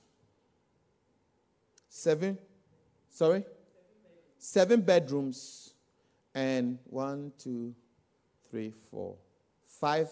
Seven? 1.97 2.37
Sorry? 3.09 3.43
Seven 4.39 4.83
bedrooms 4.83 5.73
and 6.35 6.79
one, 6.85 7.33
two, 7.39 7.75
three, 8.51 8.75
four, 8.91 9.17
five 9.65 10.11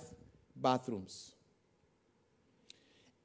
bathrooms. 0.56 1.34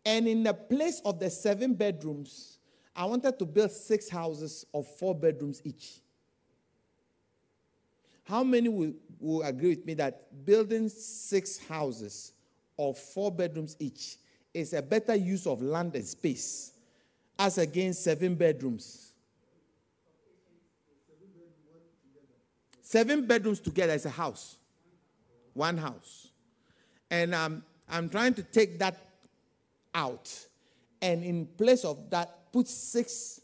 And 0.04 0.28
in 0.28 0.44
the 0.44 0.54
place 0.54 1.02
of 1.06 1.22
the 1.22 1.30
seven 1.30 1.74
bedrooms, 1.74 2.60
I 2.94 3.06
wanted 3.06 3.40
to 3.40 3.46
build 3.46 3.72
six 3.72 4.10
houses 4.10 4.66
of 4.74 4.86
four 4.86 5.16
bedrooms 5.16 5.62
each. 5.64 6.02
How 8.26 8.44
many 8.44 8.68
will, 8.68 8.94
will 9.22 9.44
agree 9.44 9.70
with 9.70 9.86
me 9.86 9.94
that 9.94 10.46
building 10.46 10.90
six 10.90 11.66
houses 11.66 12.34
of 12.78 12.98
four 12.98 13.32
bedrooms 13.32 13.78
each 13.80 14.18
is 14.54 14.74
a 14.74 14.82
better 14.82 15.16
use 15.16 15.48
of 15.48 15.62
land 15.62 15.96
and 15.96 16.06
space 16.06 16.74
as 17.40 17.58
against 17.58 18.04
seven 18.04 18.36
bedrooms? 18.36 19.14
Seven 22.82 23.26
bedrooms 23.26 23.60
together 23.60 23.94
is 23.94 24.06
a 24.06 24.10
house. 24.10 24.58
One 25.54 25.78
house. 25.78 26.28
And 27.10 27.34
um, 27.34 27.64
I'm 27.90 28.10
trying 28.10 28.36
to 28.36 28.44
take 28.44 28.78
that 28.80 28.98
out 29.96 30.30
and 31.02 31.24
in 31.24 31.46
place 31.46 31.86
of 31.86 32.10
that, 32.10 32.52
put 32.52 32.68
six 32.68 33.42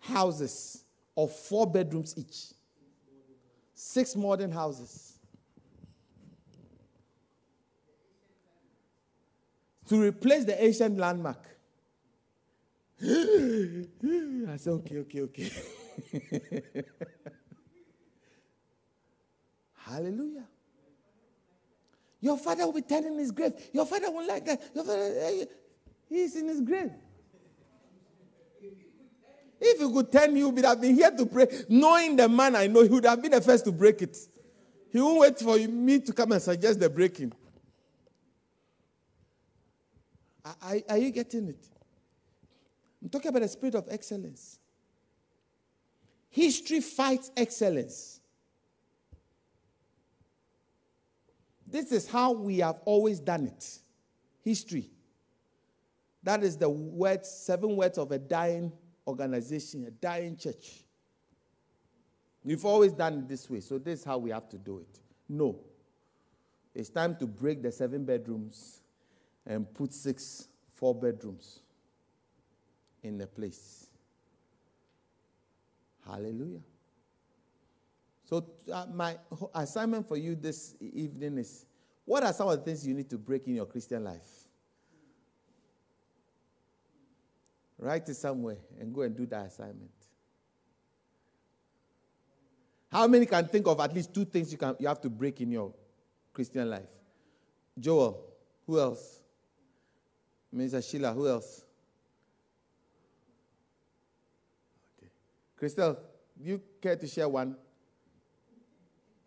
houses 0.00 0.82
of 1.16 1.32
four 1.32 1.66
bedrooms 1.66 2.14
each. 2.16 2.54
Six 3.74 4.16
modern 4.16 4.50
houses. 4.50 5.18
To 9.88 10.02
replace 10.02 10.44
the 10.44 10.62
ancient 10.62 10.98
landmark. 10.98 11.57
I 13.02 14.56
said, 14.56 14.72
okay, 14.72 14.98
okay, 14.98 15.20
okay. 15.22 15.50
Hallelujah. 19.76 20.44
Your 22.20 22.36
father 22.36 22.66
will 22.66 22.72
be 22.72 22.82
turning 22.82 23.16
his 23.18 23.30
grave. 23.30 23.52
Your 23.72 23.86
father 23.86 24.10
won't 24.10 24.26
like 24.26 24.44
that. 24.46 24.60
Your 24.74 24.84
father, 24.84 25.14
eh, 25.20 25.44
he's 26.08 26.34
in 26.34 26.48
his 26.48 26.60
grave. 26.60 26.90
If 29.60 29.80
he 29.80 29.92
could 29.92 30.12
turn, 30.12 30.34
he 30.34 30.44
would 30.44 30.64
have 30.64 30.80
been 30.80 30.94
here 30.94 31.10
to 31.10 31.26
pray. 31.26 31.46
Knowing 31.68 32.16
the 32.16 32.28
man 32.28 32.56
I 32.56 32.66
know, 32.66 32.82
he 32.82 32.88
would 32.88 33.04
have 33.04 33.22
been 33.22 33.30
the 33.32 33.40
first 33.40 33.64
to 33.66 33.72
break 33.72 34.02
it. 34.02 34.16
He 34.90 35.00
won't 35.00 35.20
wait 35.20 35.38
for 35.38 35.56
me 35.56 36.00
to 36.00 36.12
come 36.12 36.32
and 36.32 36.42
suggest 36.42 36.80
the 36.80 36.90
breaking. 36.90 37.32
Are, 40.44 40.76
are 40.88 40.98
you 40.98 41.10
getting 41.10 41.48
it? 41.48 41.68
I'm 43.02 43.08
talking 43.08 43.28
about 43.28 43.42
the 43.42 43.48
spirit 43.48 43.74
of 43.74 43.86
excellence. 43.90 44.58
History 46.30 46.80
fights 46.80 47.30
excellence. 47.36 48.20
This 51.66 51.92
is 51.92 52.08
how 52.08 52.32
we 52.32 52.58
have 52.58 52.80
always 52.84 53.20
done 53.20 53.46
it. 53.46 53.78
History. 54.42 54.90
That 56.22 56.42
is 56.42 56.56
the 56.56 56.68
words, 56.68 57.30
seven 57.30 57.76
words 57.76 57.98
of 57.98 58.10
a 58.10 58.18
dying 58.18 58.72
organization, 59.06 59.84
a 59.84 59.90
dying 59.90 60.36
church. 60.36 60.84
We've 62.44 62.64
always 62.64 62.92
done 62.92 63.18
it 63.18 63.28
this 63.28 63.48
way, 63.48 63.60
so 63.60 63.78
this 63.78 64.00
is 64.00 64.04
how 64.04 64.18
we 64.18 64.30
have 64.30 64.48
to 64.50 64.58
do 64.58 64.78
it. 64.78 65.00
No. 65.28 65.58
It's 66.74 66.88
time 66.88 67.16
to 67.16 67.26
break 67.26 67.62
the 67.62 67.72
seven 67.72 68.04
bedrooms 68.04 68.80
and 69.46 69.72
put 69.74 69.92
six 69.92 70.48
four 70.74 70.94
bedrooms 70.94 71.60
in 73.02 73.18
the 73.18 73.26
place. 73.26 73.86
Hallelujah. 76.06 76.60
So, 78.24 78.44
uh, 78.72 78.86
my 78.92 79.16
assignment 79.54 80.06
for 80.06 80.16
you 80.16 80.34
this 80.34 80.76
evening 80.80 81.38
is 81.38 81.64
what 82.04 82.22
are 82.22 82.32
some 82.32 82.48
of 82.48 82.58
the 82.58 82.64
things 82.64 82.86
you 82.86 82.94
need 82.94 83.08
to 83.10 83.18
break 83.18 83.46
in 83.46 83.54
your 83.54 83.66
Christian 83.66 84.04
life? 84.04 84.26
Write 87.78 88.08
it 88.08 88.14
somewhere 88.14 88.56
and 88.80 88.94
go 88.94 89.02
and 89.02 89.16
do 89.16 89.24
that 89.26 89.46
assignment. 89.46 89.90
How 92.90 93.06
many 93.06 93.26
can 93.26 93.46
think 93.46 93.66
of 93.66 93.78
at 93.80 93.94
least 93.94 94.14
two 94.14 94.24
things 94.24 94.50
you, 94.50 94.58
can, 94.58 94.74
you 94.78 94.88
have 94.88 95.00
to 95.02 95.10
break 95.10 95.40
in 95.40 95.52
your 95.52 95.72
Christian 96.32 96.68
life? 96.70 96.88
Joel, 97.78 98.24
who 98.66 98.80
else? 98.80 99.20
Mr. 100.54 100.82
Sheila, 100.82 101.12
who 101.12 101.28
else? 101.28 101.64
Crystal, 105.58 105.98
you 106.40 106.62
care 106.80 106.94
to 106.94 107.06
share 107.06 107.28
one? 107.28 107.56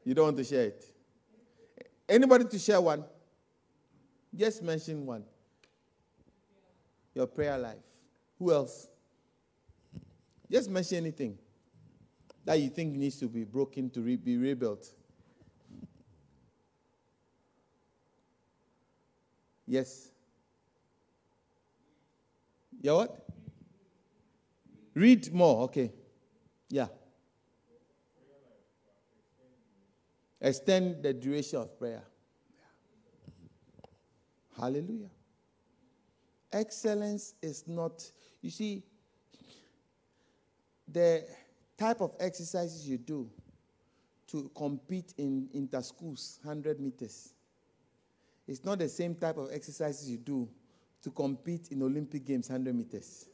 You 0.05 0.13
don't 0.13 0.25
want 0.25 0.37
to 0.37 0.43
share 0.43 0.65
it? 0.65 0.85
Anybody 2.07 2.45
to 2.45 2.57
share 2.57 2.79
one? 2.79 3.03
Just 4.33 4.63
mention 4.63 5.05
one. 5.05 5.23
Your 7.13 7.27
prayer 7.27 7.57
life. 7.57 7.83
Who 8.39 8.51
else? 8.53 8.87
Just 10.49 10.69
mention 10.69 10.97
anything 10.99 11.37
that 12.45 12.59
you 12.59 12.69
think 12.69 12.95
needs 12.95 13.17
to 13.17 13.27
be 13.27 13.43
broken 13.43 13.89
to 13.89 14.01
re- 14.01 14.15
be 14.15 14.37
rebuilt. 14.37 14.87
Yes. 19.67 20.09
Yeah, 22.81 22.93
what? 22.93 23.25
Read 24.93 25.31
more. 25.33 25.63
Okay. 25.63 25.91
Yeah. 26.71 26.87
Extend 30.39 31.03
the 31.03 31.13
duration 31.13 31.59
of 31.59 31.77
prayer. 31.77 32.01
Hallelujah. 34.57 35.09
Excellence 36.51 37.35
is 37.41 37.67
not, 37.67 38.09
you 38.41 38.49
see, 38.49 38.83
the 40.87 41.25
type 41.77 42.01
of 42.01 42.15
exercises 42.19 42.87
you 42.87 42.97
do 42.97 43.29
to 44.27 44.49
compete 44.55 45.13
in 45.17 45.49
inter 45.53 45.81
schools, 45.81 46.39
100 46.43 46.79
meters, 46.79 47.33
it's 48.47 48.63
not 48.63 48.79
the 48.79 48.89
same 48.89 49.15
type 49.15 49.37
of 49.37 49.49
exercises 49.51 50.09
you 50.09 50.17
do 50.17 50.49
to 51.03 51.11
compete 51.11 51.69
in 51.71 51.81
Olympic 51.83 52.25
Games, 52.25 52.49
100 52.49 52.75
meters. 52.75 53.27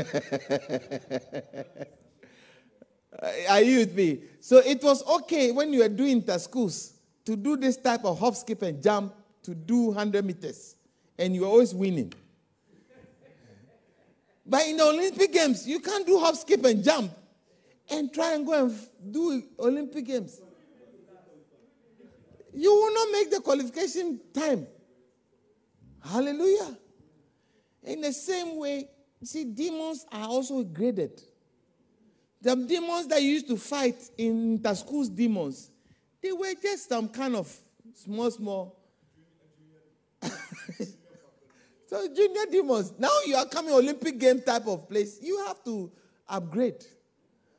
Are 3.48 3.60
you 3.60 3.80
with 3.80 3.94
me? 3.94 4.22
So 4.40 4.58
it 4.58 4.82
was 4.82 5.06
okay 5.06 5.52
when 5.52 5.72
you 5.72 5.80
were 5.80 5.88
doing 5.88 6.18
inter 6.18 6.38
schools 6.38 6.94
to 7.24 7.36
do 7.36 7.56
this 7.56 7.76
type 7.76 8.04
of 8.04 8.18
hop, 8.18 8.34
skip, 8.34 8.62
and 8.62 8.82
jump 8.82 9.14
to 9.42 9.54
do 9.54 9.86
100 9.86 10.24
meters, 10.24 10.76
and 11.18 11.34
you 11.34 11.42
were 11.42 11.48
always 11.48 11.74
winning. 11.74 12.12
But 14.46 14.66
in 14.66 14.78
the 14.78 14.84
Olympic 14.84 15.32
Games, 15.32 15.66
you 15.66 15.80
can't 15.80 16.06
do 16.06 16.18
hop, 16.18 16.34
skip, 16.34 16.64
and 16.64 16.82
jump 16.82 17.12
and 17.90 18.12
try 18.12 18.34
and 18.34 18.46
go 18.46 18.66
and 18.66 18.78
do 19.10 19.42
Olympic 19.58 20.06
Games. 20.06 20.40
You 22.52 22.74
will 22.74 22.94
not 22.94 23.08
make 23.12 23.30
the 23.30 23.40
qualification 23.40 24.20
time. 24.32 24.66
Hallelujah. 26.02 26.76
In 27.84 28.00
the 28.00 28.12
same 28.12 28.56
way, 28.56 28.88
see, 29.22 29.44
demons 29.44 30.06
are 30.10 30.26
also 30.28 30.62
graded. 30.62 31.20
The 32.42 32.56
demons 32.56 33.06
that 33.08 33.22
you 33.22 33.30
used 33.30 33.48
to 33.48 33.56
fight 33.56 33.96
in 34.16 34.62
the 34.62 34.74
school's 34.74 35.10
demons, 35.10 35.70
they 36.22 36.32
were 36.32 36.54
just 36.60 36.88
some 36.88 37.08
kind 37.08 37.36
of 37.36 37.54
small, 37.94 38.30
small. 38.30 38.76
so 41.86 42.08
junior 42.14 42.46
demons. 42.50 42.94
Now 42.98 43.10
you 43.26 43.36
are 43.36 43.46
coming 43.46 43.74
Olympic 43.74 44.18
game 44.18 44.40
type 44.40 44.66
of 44.66 44.88
place. 44.88 45.18
You 45.20 45.44
have 45.46 45.62
to 45.64 45.90
upgrade. 46.28 46.84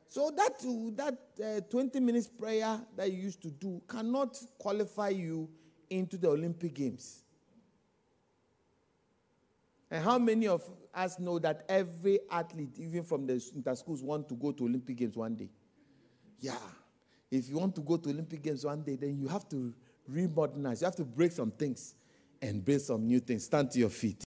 So 0.08 0.30
that 0.36 0.58
that 0.96 1.18
uh, 1.42 1.60
20 1.70 2.00
minutes 2.00 2.28
prayer 2.28 2.80
that 2.96 3.10
you 3.10 3.18
used 3.22 3.40
to 3.42 3.50
do 3.50 3.80
cannot 3.88 4.36
qualify 4.58 5.08
you 5.08 5.48
into 5.88 6.18
the 6.18 6.28
Olympic 6.28 6.74
games. 6.74 7.22
And 9.90 10.04
how 10.04 10.18
many 10.18 10.48
of 10.48 10.62
us 10.94 11.18
know 11.18 11.38
that 11.38 11.64
every 11.68 12.20
athlete, 12.30 12.78
even 12.78 13.02
from 13.02 13.26
the 13.26 13.42
inter 13.54 13.74
schools, 13.74 14.02
want 14.02 14.28
to 14.28 14.34
go 14.34 14.52
to 14.52 14.64
Olympic 14.64 14.96
Games 14.96 15.16
one 15.16 15.34
day? 15.34 15.48
Yeah. 16.38 16.56
If 17.30 17.48
you 17.48 17.58
want 17.58 17.74
to 17.76 17.80
go 17.80 17.96
to 17.96 18.10
Olympic 18.10 18.42
Games 18.42 18.64
one 18.64 18.82
day, 18.82 18.96
then 18.96 19.16
you 19.18 19.28
have 19.28 19.48
to 19.50 19.72
remodernize. 20.10 20.80
You 20.80 20.86
have 20.86 20.96
to 20.96 21.04
break 21.04 21.32
some 21.32 21.50
things 21.50 21.94
and 22.42 22.64
build 22.64 22.82
some 22.82 23.06
new 23.06 23.20
things. 23.20 23.44
Stand 23.44 23.70
to 23.70 23.78
your 23.78 23.88
feet. 23.88 24.20